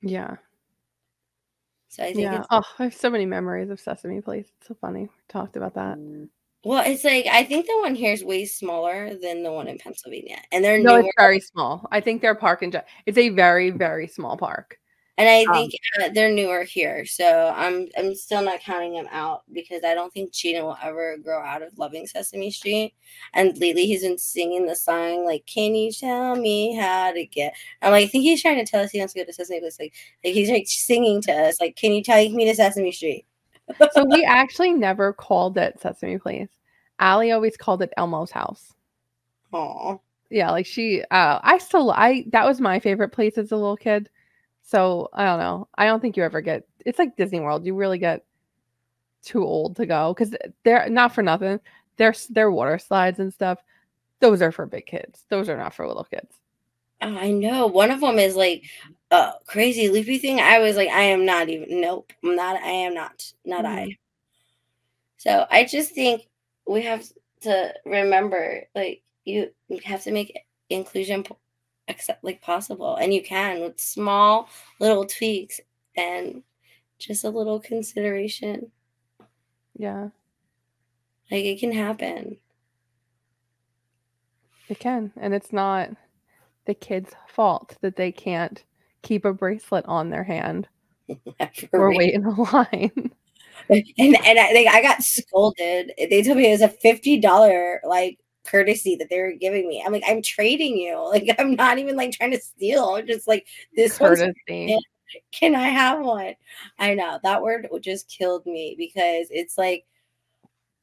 Yeah. 0.00 0.36
So 1.88 2.04
I 2.04 2.06
think 2.12 2.20
yeah. 2.20 2.44
Oh, 2.50 2.62
I 2.78 2.84
have 2.84 2.94
so 2.94 3.10
many 3.10 3.26
memories 3.26 3.70
of 3.70 3.80
Sesame 3.80 4.20
Place. 4.20 4.46
It's 4.56 4.68
so 4.68 4.76
funny. 4.80 5.02
We 5.02 5.08
talked 5.28 5.56
about 5.56 5.74
that. 5.74 5.98
Mm. 5.98 6.28
Well, 6.64 6.84
it's 6.86 7.02
like 7.02 7.26
I 7.26 7.44
think 7.44 7.66
the 7.66 7.78
one 7.78 7.96
here 7.96 8.12
is 8.12 8.22
way 8.22 8.44
smaller 8.44 9.16
than 9.16 9.42
the 9.42 9.50
one 9.50 9.66
in 9.66 9.78
Pennsylvania, 9.78 10.38
and 10.52 10.64
they're 10.64 10.78
no, 10.78 10.96
newer. 10.96 11.00
it's 11.00 11.14
very 11.18 11.40
small. 11.40 11.88
I 11.90 12.00
think 12.00 12.22
their 12.22 12.36
park 12.36 12.62
and 12.62 12.80
it's 13.04 13.18
a 13.18 13.30
very 13.30 13.70
very 13.70 14.06
small 14.06 14.36
park, 14.36 14.78
and 15.18 15.28
I 15.28 15.42
um, 15.42 15.54
think 15.54 15.72
uh, 16.00 16.10
they're 16.14 16.30
newer 16.30 16.62
here. 16.62 17.04
So 17.04 17.52
I'm 17.56 17.88
I'm 17.98 18.14
still 18.14 18.42
not 18.42 18.60
counting 18.60 18.94
them 18.94 19.08
out 19.10 19.42
because 19.52 19.82
I 19.82 19.94
don't 19.94 20.12
think 20.12 20.32
Cheetah 20.32 20.62
will 20.62 20.78
ever 20.80 21.16
grow 21.18 21.42
out 21.42 21.62
of 21.62 21.76
loving 21.78 22.06
Sesame 22.06 22.52
Street. 22.52 22.94
And 23.34 23.58
lately 23.58 23.86
he's 23.86 24.02
been 24.02 24.18
singing 24.18 24.66
the 24.66 24.76
song 24.76 25.24
like, 25.24 25.44
"Can 25.46 25.74
you 25.74 25.90
tell 25.90 26.36
me 26.36 26.76
how 26.76 27.10
to 27.10 27.26
get?" 27.26 27.54
I'm 27.82 27.90
like, 27.90 28.04
I 28.04 28.08
think 28.08 28.22
he's 28.22 28.40
trying 28.40 28.64
to 28.64 28.70
tell 28.70 28.84
us 28.84 28.92
he 28.92 29.00
wants 29.00 29.14
to 29.14 29.20
go 29.20 29.24
to 29.24 29.32
Sesame 29.32 29.58
Place. 29.58 29.80
Like, 29.80 29.94
like 30.24 30.34
he's 30.34 30.50
like 30.50 30.68
singing 30.68 31.22
to 31.22 31.32
us, 31.32 31.60
like, 31.60 31.74
"Can 31.74 31.90
you 31.90 32.04
take 32.04 32.32
me 32.32 32.44
to 32.44 32.54
Sesame 32.54 32.92
Street?" 32.92 33.26
So 33.92 34.04
we 34.04 34.24
actually 34.24 34.72
never 34.72 35.12
called 35.12 35.56
it 35.58 35.80
Sesame 35.80 36.18
Place. 36.18 36.48
Allie 36.98 37.32
always 37.32 37.56
called 37.56 37.82
it 37.82 37.92
Elmo's 37.96 38.30
house. 38.30 38.74
Oh. 39.52 40.00
Yeah, 40.30 40.50
like 40.50 40.66
she 40.66 41.02
uh 41.10 41.40
I 41.42 41.58
still 41.58 41.90
I 41.90 42.24
that 42.32 42.46
was 42.46 42.60
my 42.60 42.80
favorite 42.80 43.10
place 43.10 43.36
as 43.36 43.52
a 43.52 43.56
little 43.56 43.76
kid. 43.76 44.08
So 44.62 45.08
I 45.12 45.24
don't 45.24 45.40
know. 45.40 45.68
I 45.76 45.86
don't 45.86 46.00
think 46.00 46.16
you 46.16 46.22
ever 46.22 46.40
get 46.40 46.66
it's 46.86 46.98
like 46.98 47.16
Disney 47.16 47.40
World. 47.40 47.66
You 47.66 47.74
really 47.74 47.98
get 47.98 48.24
too 49.22 49.44
old 49.44 49.76
to 49.76 49.86
go 49.86 50.14
because 50.14 50.34
they're 50.64 50.88
not 50.88 51.14
for 51.14 51.22
nothing. 51.22 51.60
There's 51.96 52.26
their 52.28 52.50
water 52.50 52.78
slides 52.78 53.18
and 53.18 53.32
stuff. 53.32 53.58
Those 54.20 54.40
are 54.40 54.52
for 54.52 54.66
big 54.66 54.86
kids. 54.86 55.24
Those 55.28 55.48
are 55.48 55.56
not 55.56 55.74
for 55.74 55.86
little 55.86 56.04
kids. 56.04 56.34
I 57.00 57.32
know. 57.32 57.66
One 57.66 57.90
of 57.90 58.00
them 58.00 58.18
is 58.18 58.36
like 58.36 58.64
a 59.12 59.34
crazy 59.46 59.88
loopy 59.90 60.18
thing. 60.18 60.40
I 60.40 60.58
was 60.58 60.74
like, 60.74 60.88
I 60.88 61.02
am 61.02 61.24
not 61.24 61.48
even. 61.48 61.80
Nope, 61.80 62.12
I'm 62.24 62.34
not. 62.34 62.56
I 62.56 62.68
am 62.68 62.94
not. 62.94 63.32
Not 63.44 63.64
mm-hmm. 63.64 63.90
I. 63.90 63.98
So 65.18 65.46
I 65.50 65.64
just 65.64 65.92
think 65.94 66.26
we 66.66 66.82
have 66.82 67.04
to 67.42 67.74
remember, 67.84 68.62
like 68.74 69.02
you, 69.24 69.50
you 69.68 69.80
have 69.84 70.02
to 70.04 70.10
make 70.10 70.36
inclusion 70.70 71.24
accept 71.88 72.24
like 72.24 72.40
possible, 72.40 72.96
and 72.96 73.12
you 73.12 73.22
can 73.22 73.60
with 73.60 73.78
small 73.78 74.48
little 74.80 75.04
tweaks 75.04 75.60
and 75.96 76.42
just 76.98 77.24
a 77.24 77.30
little 77.30 77.60
consideration. 77.60 78.72
Yeah, 79.76 80.08
like 81.30 81.44
it 81.44 81.60
can 81.60 81.72
happen. 81.72 82.38
It 84.68 84.78
can, 84.78 85.12
and 85.16 85.34
it's 85.34 85.52
not 85.52 85.90
the 86.64 86.74
kid's 86.74 87.12
fault 87.28 87.76
that 87.82 87.96
they 87.96 88.10
can't 88.10 88.64
keep 89.02 89.24
a 89.24 89.32
bracelet 89.32 89.84
on 89.86 90.10
their 90.10 90.24
hand 90.24 90.68
or 91.72 91.94
wait 91.94 92.14
in 92.14 92.24
a 92.24 92.30
line. 92.52 93.10
And 93.68 93.84
and 93.98 94.38
I 94.38 94.48
think 94.52 94.70
I 94.70 94.82
got 94.82 95.02
scolded. 95.02 95.92
They 95.96 96.22
told 96.22 96.38
me 96.38 96.48
it 96.48 96.52
was 96.52 96.62
a 96.62 96.68
fifty 96.68 97.18
dollar 97.18 97.80
like 97.84 98.18
courtesy 98.46 98.96
that 98.96 99.08
they 99.08 99.20
were 99.20 99.32
giving 99.32 99.68
me. 99.68 99.82
I'm 99.84 99.92
like, 99.92 100.04
I'm 100.06 100.22
trading 100.22 100.76
you. 100.76 100.96
Like 101.12 101.34
I'm 101.38 101.54
not 101.54 101.78
even 101.78 101.96
like 101.96 102.12
trying 102.12 102.32
to 102.32 102.40
steal. 102.40 102.94
I'm 102.96 103.06
just 103.06 103.28
like 103.28 103.46
this 103.76 103.98
courtesy. 103.98 104.76
Can 105.30 105.54
I 105.54 105.68
have 105.68 106.00
one? 106.00 106.34
I 106.78 106.94
know 106.94 107.18
that 107.22 107.42
word 107.42 107.68
just 107.82 108.08
killed 108.08 108.46
me 108.46 108.74
because 108.78 109.26
it's 109.30 109.58
like 109.58 109.84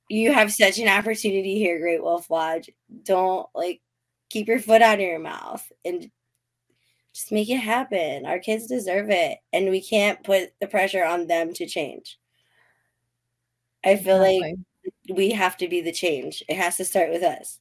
you 0.08 0.32
have 0.32 0.52
such 0.52 0.78
an 0.78 0.88
opportunity 0.88 1.58
here, 1.58 1.80
Great 1.80 2.04
Wolf 2.04 2.30
Lodge. 2.30 2.70
Don't 3.04 3.48
like 3.56 3.82
keep 4.30 4.48
your 4.48 4.60
foot 4.60 4.84
out 4.84 4.96
of 4.96 5.06
your 5.06 5.20
mouth 5.20 5.68
and 5.84 6.10
just 7.20 7.34
make 7.34 7.50
it 7.50 7.58
happen. 7.58 8.26
Our 8.26 8.40
kids 8.40 8.66
deserve 8.66 9.10
it, 9.10 9.40
and 9.52 9.70
we 9.70 9.82
can't 9.82 10.24
put 10.24 10.54
the 10.62 10.68
pressure 10.68 11.04
on 11.04 11.28
them 11.28 11.54
to 11.56 11.66
change. 11.66 12.18
I 13.84 13.98
feel 13.98 14.24
exactly. 14.24 14.56
like 15.10 15.18
we 15.18 15.32
have 15.32 15.58
to 15.58 15.68
be 15.68 15.82
the 15.82 15.92
change. 15.92 16.42
It 16.48 16.56
has 16.56 16.78
to 16.78 16.86
start 16.86 17.10
with 17.10 17.24
us. 17.24 17.60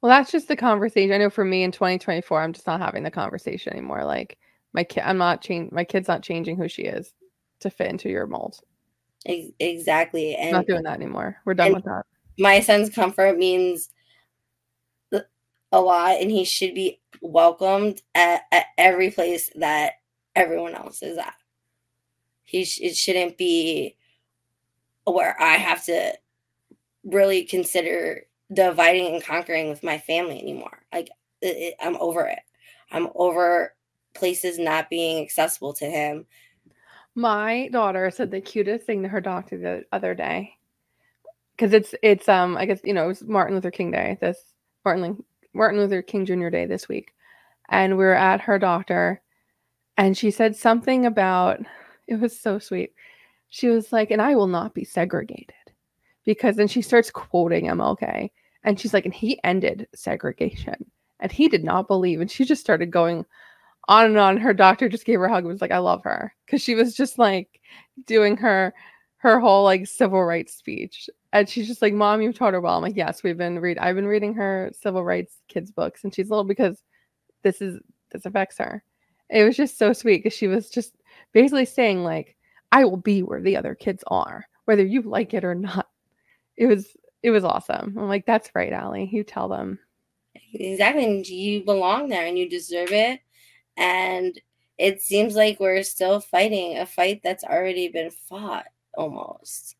Well, 0.00 0.10
that's 0.10 0.30
just 0.30 0.46
the 0.46 0.54
conversation. 0.54 1.12
I 1.12 1.18
know 1.18 1.30
for 1.30 1.44
me 1.44 1.64
in 1.64 1.72
2024, 1.72 2.40
I'm 2.40 2.52
just 2.52 2.66
not 2.66 2.80
having 2.80 3.02
the 3.02 3.10
conversation 3.10 3.72
anymore. 3.72 4.04
Like 4.04 4.38
my 4.72 4.84
kid, 4.84 5.02
I'm 5.04 5.18
not 5.18 5.42
changing. 5.42 5.74
My 5.74 5.84
kid's 5.84 6.08
not 6.08 6.22
changing 6.22 6.56
who 6.56 6.68
she 6.68 6.82
is 6.82 7.12
to 7.60 7.70
fit 7.70 7.90
into 7.90 8.08
your 8.08 8.28
mold. 8.28 8.60
Exactly, 9.24 10.36
and 10.36 10.48
I'm 10.48 10.62
not 10.62 10.66
doing 10.66 10.84
that 10.84 10.94
anymore. 10.94 11.38
We're 11.44 11.54
done 11.54 11.74
with 11.74 11.84
that. 11.84 12.04
My 12.38 12.60
son's 12.60 12.88
comfort 12.88 13.36
means 13.36 13.90
a 15.72 15.80
lot 15.80 16.20
and 16.20 16.30
he 16.30 16.44
should 16.44 16.74
be 16.74 17.00
welcomed 17.20 18.00
at, 18.14 18.42
at 18.52 18.66
every 18.78 19.10
place 19.10 19.50
that 19.56 19.94
everyone 20.36 20.74
else 20.74 21.02
is 21.02 21.18
at. 21.18 21.34
He 22.44 22.64
sh- 22.64 22.80
it 22.82 22.96
shouldn't 22.96 23.38
be 23.38 23.96
where 25.04 25.40
I 25.40 25.54
have 25.54 25.84
to 25.86 26.12
really 27.04 27.44
consider 27.44 28.22
dividing 28.52 29.14
and 29.14 29.24
conquering 29.24 29.70
with 29.70 29.82
my 29.82 29.98
family 29.98 30.38
anymore. 30.40 30.82
Like 30.92 31.08
it, 31.40 31.56
it, 31.56 31.74
I'm 31.80 31.96
over 31.96 32.26
it. 32.26 32.40
I'm 32.90 33.08
over 33.14 33.74
places 34.14 34.58
not 34.58 34.90
being 34.90 35.24
accessible 35.24 35.72
to 35.74 35.86
him. 35.86 36.26
My 37.14 37.68
daughter 37.68 38.10
said 38.10 38.30
the 38.30 38.40
cutest 38.40 38.86
thing 38.86 39.02
to 39.02 39.08
her 39.08 39.20
doctor 39.20 39.58
the 39.58 39.84
other 39.92 40.14
day 40.14 40.54
because 41.56 41.72
it's 41.72 41.94
it's 42.02 42.28
um 42.28 42.56
I 42.56 42.66
guess 42.66 42.80
you 42.84 42.94
know 42.94 43.04
it 43.04 43.08
was 43.08 43.22
Martin 43.22 43.54
Luther 43.54 43.70
King 43.70 43.90
Day 43.90 44.18
this 44.20 44.38
Martin 44.84 45.22
Martin 45.54 45.80
Luther 45.80 46.02
King 46.02 46.24
Jr. 46.26 46.48
Day 46.48 46.66
this 46.66 46.88
week, 46.88 47.12
and 47.68 47.96
we 47.96 48.04
were 48.04 48.14
at 48.14 48.40
her 48.40 48.58
doctor, 48.58 49.20
and 49.96 50.16
she 50.16 50.30
said 50.30 50.56
something 50.56 51.06
about 51.06 51.60
it 52.06 52.20
was 52.20 52.38
so 52.38 52.58
sweet. 52.58 52.92
She 53.50 53.68
was 53.68 53.92
like, 53.92 54.10
"And 54.10 54.22
I 54.22 54.34
will 54.34 54.46
not 54.46 54.74
be 54.74 54.84
segregated," 54.84 55.54
because 56.24 56.56
then 56.56 56.68
she 56.68 56.82
starts 56.82 57.10
quoting 57.10 57.66
MLK, 57.68 58.30
and 58.64 58.78
she's 58.80 58.94
like, 58.94 59.04
"And 59.04 59.14
he 59.14 59.40
ended 59.44 59.88
segregation, 59.94 60.90
and 61.20 61.30
he 61.32 61.48
did 61.48 61.64
not 61.64 61.88
believe," 61.88 62.20
and 62.20 62.30
she 62.30 62.44
just 62.44 62.62
started 62.62 62.90
going 62.90 63.24
on 63.88 64.06
and 64.06 64.18
on. 64.18 64.36
Her 64.38 64.54
doctor 64.54 64.88
just 64.88 65.04
gave 65.04 65.18
her 65.18 65.26
a 65.26 65.32
hug. 65.32 65.44
and 65.44 65.52
was 65.52 65.60
like, 65.60 65.70
"I 65.72 65.78
love 65.78 66.02
her," 66.04 66.34
because 66.46 66.62
she 66.62 66.74
was 66.74 66.96
just 66.96 67.18
like 67.18 67.60
doing 68.06 68.36
her 68.38 68.74
her 69.18 69.38
whole 69.40 69.64
like 69.64 69.86
civil 69.86 70.24
rights 70.24 70.54
speech 70.54 71.08
And 71.32 71.48
she's 71.48 71.66
just 71.66 71.82
like, 71.82 71.94
Mom, 71.94 72.20
you've 72.20 72.36
taught 72.36 72.52
her 72.52 72.60
well. 72.60 72.76
I'm 72.76 72.82
like, 72.82 72.96
Yes, 72.96 73.22
we've 73.22 73.38
been 73.38 73.58
read 73.58 73.78
I've 73.78 73.96
been 73.96 74.06
reading 74.06 74.34
her 74.34 74.70
civil 74.80 75.04
rights 75.04 75.36
kids 75.48 75.70
books, 75.70 76.04
and 76.04 76.14
she's 76.14 76.30
little 76.30 76.44
because 76.44 76.82
this 77.42 77.60
is 77.60 77.80
this 78.10 78.26
affects 78.26 78.58
her. 78.58 78.82
It 79.30 79.44
was 79.44 79.56
just 79.56 79.78
so 79.78 79.92
sweet 79.92 80.22
because 80.22 80.36
she 80.36 80.48
was 80.48 80.68
just 80.68 80.94
basically 81.32 81.64
saying, 81.64 82.04
like, 82.04 82.36
I 82.70 82.84
will 82.84 82.98
be 82.98 83.22
where 83.22 83.40
the 83.40 83.56
other 83.56 83.74
kids 83.74 84.04
are, 84.08 84.46
whether 84.66 84.84
you 84.84 85.02
like 85.02 85.34
it 85.34 85.44
or 85.44 85.54
not. 85.54 85.88
It 86.56 86.66
was 86.66 86.96
it 87.22 87.30
was 87.30 87.44
awesome. 87.44 87.96
I'm 87.98 88.08
like, 88.08 88.26
that's 88.26 88.50
right, 88.54 88.72
Allie. 88.72 89.08
You 89.10 89.24
tell 89.24 89.48
them. 89.48 89.78
Exactly. 90.54 91.04
And 91.04 91.26
you 91.26 91.64
belong 91.64 92.08
there 92.08 92.26
and 92.26 92.38
you 92.38 92.48
deserve 92.48 92.92
it. 92.92 93.20
And 93.76 94.38
it 94.78 95.00
seems 95.00 95.34
like 95.34 95.60
we're 95.60 95.82
still 95.82 96.20
fighting 96.20 96.78
a 96.78 96.86
fight 96.86 97.20
that's 97.22 97.44
already 97.44 97.88
been 97.88 98.10
fought 98.10 98.66
almost. 98.94 99.76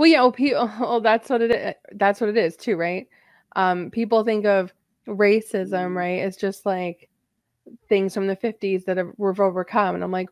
Well, 0.00 0.08
yeah, 0.08 0.22
well, 0.22 0.32
people, 0.32 0.72
well, 0.80 1.02
that's 1.02 1.28
what 1.28 1.42
it 1.42 1.50
is. 1.50 1.74
That's 1.92 2.22
what 2.22 2.30
it 2.30 2.38
is 2.38 2.56
too, 2.56 2.76
right? 2.76 3.06
Um, 3.54 3.90
people 3.90 4.24
think 4.24 4.46
of 4.46 4.72
racism, 5.06 5.94
right? 5.94 6.20
It's 6.20 6.38
just 6.38 6.64
like 6.64 7.10
things 7.86 8.14
from 8.14 8.26
the 8.26 8.34
50s 8.34 8.86
that 8.86 8.96
have, 8.96 9.12
we've 9.18 9.38
overcome. 9.38 9.94
And 9.94 10.02
I'm 10.02 10.10
like, 10.10 10.30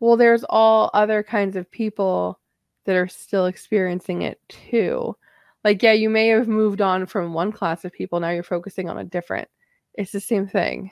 well, 0.00 0.18
there's 0.18 0.44
all 0.50 0.90
other 0.92 1.22
kinds 1.22 1.56
of 1.56 1.70
people 1.70 2.38
that 2.84 2.94
are 2.94 3.08
still 3.08 3.46
experiencing 3.46 4.20
it 4.20 4.38
too. 4.50 5.16
Like, 5.64 5.82
yeah, 5.82 5.92
you 5.92 6.10
may 6.10 6.28
have 6.28 6.46
moved 6.46 6.82
on 6.82 7.06
from 7.06 7.32
one 7.32 7.52
class 7.52 7.86
of 7.86 7.94
people, 7.94 8.20
now 8.20 8.28
you're 8.28 8.42
focusing 8.42 8.90
on 8.90 8.98
a 8.98 9.04
different. 9.04 9.48
It's 9.94 10.12
the 10.12 10.20
same 10.20 10.46
thing. 10.46 10.90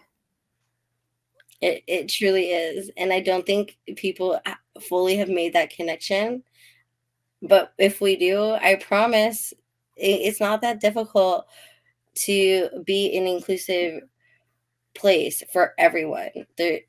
It, 1.61 1.85
it 1.87 2.09
truly 2.09 2.53
is. 2.53 2.91
And 2.97 3.13
I 3.13 3.21
don't 3.21 3.45
think 3.45 3.77
people 3.97 4.41
fully 4.81 5.15
have 5.19 5.29
made 5.29 5.53
that 5.53 5.69
connection. 5.69 6.43
But 7.45 7.75
if 7.79 8.01
we 8.01 8.17
do, 8.17 8.53
I 8.53 8.77
promise 8.77 9.53
it's 9.97 10.41
not 10.41 10.63
that 10.63 10.81
difficult 10.81 11.47
to 12.15 12.69
be 12.85 13.17
an 13.17 13.27
inclusive 13.27 14.03
place 14.95 15.43
for 15.53 15.75
everyone. 15.79 16.31
There 16.57 16.81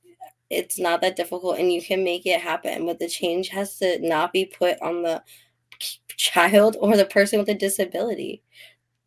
it's 0.49 0.80
not 0.80 1.01
that 1.01 1.16
difficult 1.16 1.58
and 1.58 1.74
you 1.74 1.82
can 1.82 2.03
make 2.03 2.26
it 2.26 2.39
happen, 2.39 2.86
but 2.86 2.99
the 2.99 3.08
change 3.08 3.49
has 3.49 3.80
to 3.80 3.97
not 4.08 4.32
be 4.32 4.45
put 4.45 4.80
on 4.82 5.01
the 5.01 5.24
child 6.16 6.78
or 6.80 6.95
the 6.95 7.06
person 7.06 7.39
with 7.39 7.49
a 7.49 7.56
disability. 7.56 8.43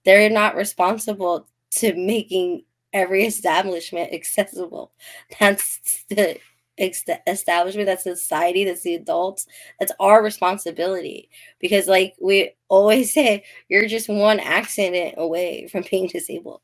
They're 0.05 0.31
not 0.31 0.57
responsible 0.57 1.47
to 1.73 1.95
making 1.95 2.65
every 2.93 3.25
establishment 3.25 4.13
accessible. 4.13 4.93
That's 5.39 6.05
the 6.09 6.39
establishment, 6.79 7.87
that's 7.87 8.05
society, 8.05 8.65
that's 8.65 8.83
the 8.83 8.95
adults. 8.95 9.47
That's 9.79 9.93
our 10.01 10.23
responsibility. 10.23 11.29
Because, 11.59 11.87
like 11.87 12.15
we 12.21 12.53
always 12.69 13.13
say, 13.15 13.45
you're 13.69 13.89
just 13.89 14.09
one 14.09 14.41
accident 14.41 15.15
away 15.17 15.69
from 15.69 15.85
being 15.91 16.09
disabled. 16.09 16.63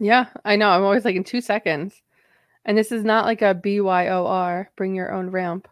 Yeah, 0.00 0.26
I 0.44 0.56
know. 0.56 0.68
I'm 0.68 0.84
always 0.84 1.04
like 1.04 1.16
in 1.16 1.24
two 1.24 1.40
seconds. 1.40 2.02
And 2.64 2.76
this 2.76 2.92
is 2.92 3.02
not 3.04 3.24
like 3.24 3.42
a 3.42 3.54
BYOR, 3.54 4.66
bring 4.76 4.94
your 4.94 5.12
own 5.12 5.30
ramp 5.30 5.68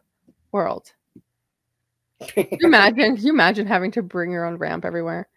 world. 0.51 0.93
you 2.37 2.47
imagine 2.63 3.17
you 3.19 3.31
imagine 3.31 3.67
having 3.67 3.91
to 3.93 4.03
bring 4.03 4.31
your 4.31 4.47
own 4.47 4.57
ramp 4.57 4.85
everywhere? 4.85 5.29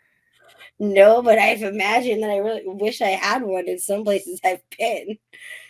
No, 0.79 1.21
but 1.21 1.37
I've 1.37 1.61
imagined 1.61 2.23
that 2.23 2.29
I 2.29 2.37
really 2.37 2.63
wish 2.65 3.01
I 3.01 3.09
had 3.09 3.43
one 3.43 3.67
in 3.67 3.77
some 3.79 4.05
places 4.05 4.39
I've 4.45 4.63
been. 4.77 5.17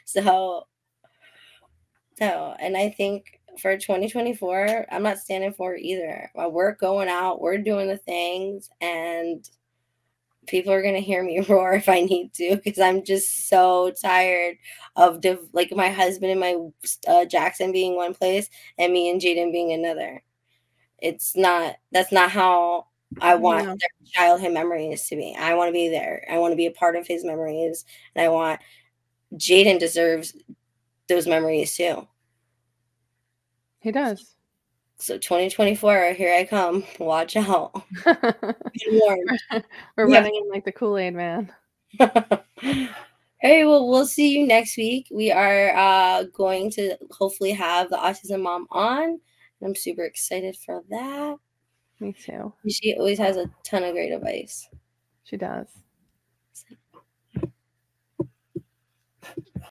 So 0.05 0.67
so 2.19 2.55
and 2.59 2.77
I 2.77 2.89
think 2.89 3.39
for 3.59 3.77
2024, 3.77 4.85
I'm 4.91 5.03
not 5.03 5.19
standing 5.19 5.53
for 5.53 5.75
it 5.75 5.81
either. 5.81 6.31
We're 6.35 6.75
going 6.75 7.09
out, 7.09 7.41
we're 7.41 7.57
doing 7.57 7.87
the 7.87 7.97
things, 7.97 8.69
and 8.81 9.47
people 10.47 10.73
are 10.73 10.81
gonna 10.81 10.99
hear 10.99 11.23
me 11.23 11.39
roar 11.49 11.73
if 11.73 11.87
I 11.87 12.01
need 12.01 12.33
to 12.33 12.59
because 12.63 12.79
I'm 12.79 13.03
just 13.03 13.47
so 13.49 13.91
tired 13.91 14.57
of 14.95 15.21
div- 15.21 15.49
like 15.53 15.71
my 15.75 15.89
husband 15.89 16.31
and 16.31 16.39
my 16.39 16.57
uh, 17.07 17.25
Jackson 17.25 17.71
being 17.71 17.95
one 17.95 18.13
place 18.13 18.49
and 18.77 18.91
me 18.91 19.09
and 19.09 19.21
Jaden 19.21 19.51
being 19.51 19.71
another. 19.71 20.23
It's 20.97 21.35
not. 21.37 21.77
That's 21.91 22.11
not 22.11 22.29
how 22.31 22.87
I 23.21 23.35
want 23.35 23.63
yeah. 23.63 23.69
their 23.69 24.11
childhood 24.13 24.53
memories 24.53 25.07
to 25.07 25.15
be. 25.15 25.35
I 25.37 25.53
want 25.53 25.69
to 25.69 25.73
be 25.73 25.89
there. 25.89 26.25
I 26.29 26.39
want 26.39 26.51
to 26.51 26.57
be 26.57 26.65
a 26.65 26.71
part 26.71 26.95
of 26.95 27.07
his 27.07 27.23
memories, 27.23 27.85
and 28.15 28.25
I 28.25 28.29
want 28.29 28.59
Jaden 29.35 29.79
deserves 29.79 30.35
those 31.09 31.27
memories 31.27 31.75
too. 31.75 32.07
He 33.79 33.91
does. 33.91 34.35
So 34.97 35.17
2024, 35.17 36.13
here 36.13 36.33
I 36.33 36.43
come. 36.45 36.83
Watch 36.99 37.35
out. 37.37 37.83
We're 38.05 38.55
running 39.97 40.35
in 40.35 40.49
like 40.49 40.65
the 40.65 40.73
Kool-Aid 40.73 41.13
man. 41.13 41.51
hey, 42.59 43.65
well, 43.65 43.87
we'll 43.87 44.05
see 44.05 44.37
you 44.37 44.45
next 44.45 44.75
week. 44.75 45.07
We 45.09 45.31
are 45.31 45.75
uh, 45.75 46.23
going 46.33 46.69
to 46.71 46.97
hopefully 47.11 47.51
have 47.51 47.89
the 47.89 47.95
autism 47.95 48.41
mom 48.41 48.67
on. 48.71 49.19
I'm 49.63 49.75
super 49.75 50.03
excited 50.03 50.57
for 50.57 50.83
that. 50.89 51.37
Me 52.01 52.13
too. 52.13 52.53
She 52.67 52.95
always 52.95 53.17
has 53.19 53.37
a 53.37 53.49
ton 53.63 53.83
of 53.83 53.93
great 53.93 54.11
advice. 54.11 54.69
She 55.23 55.37
does. 55.37 55.67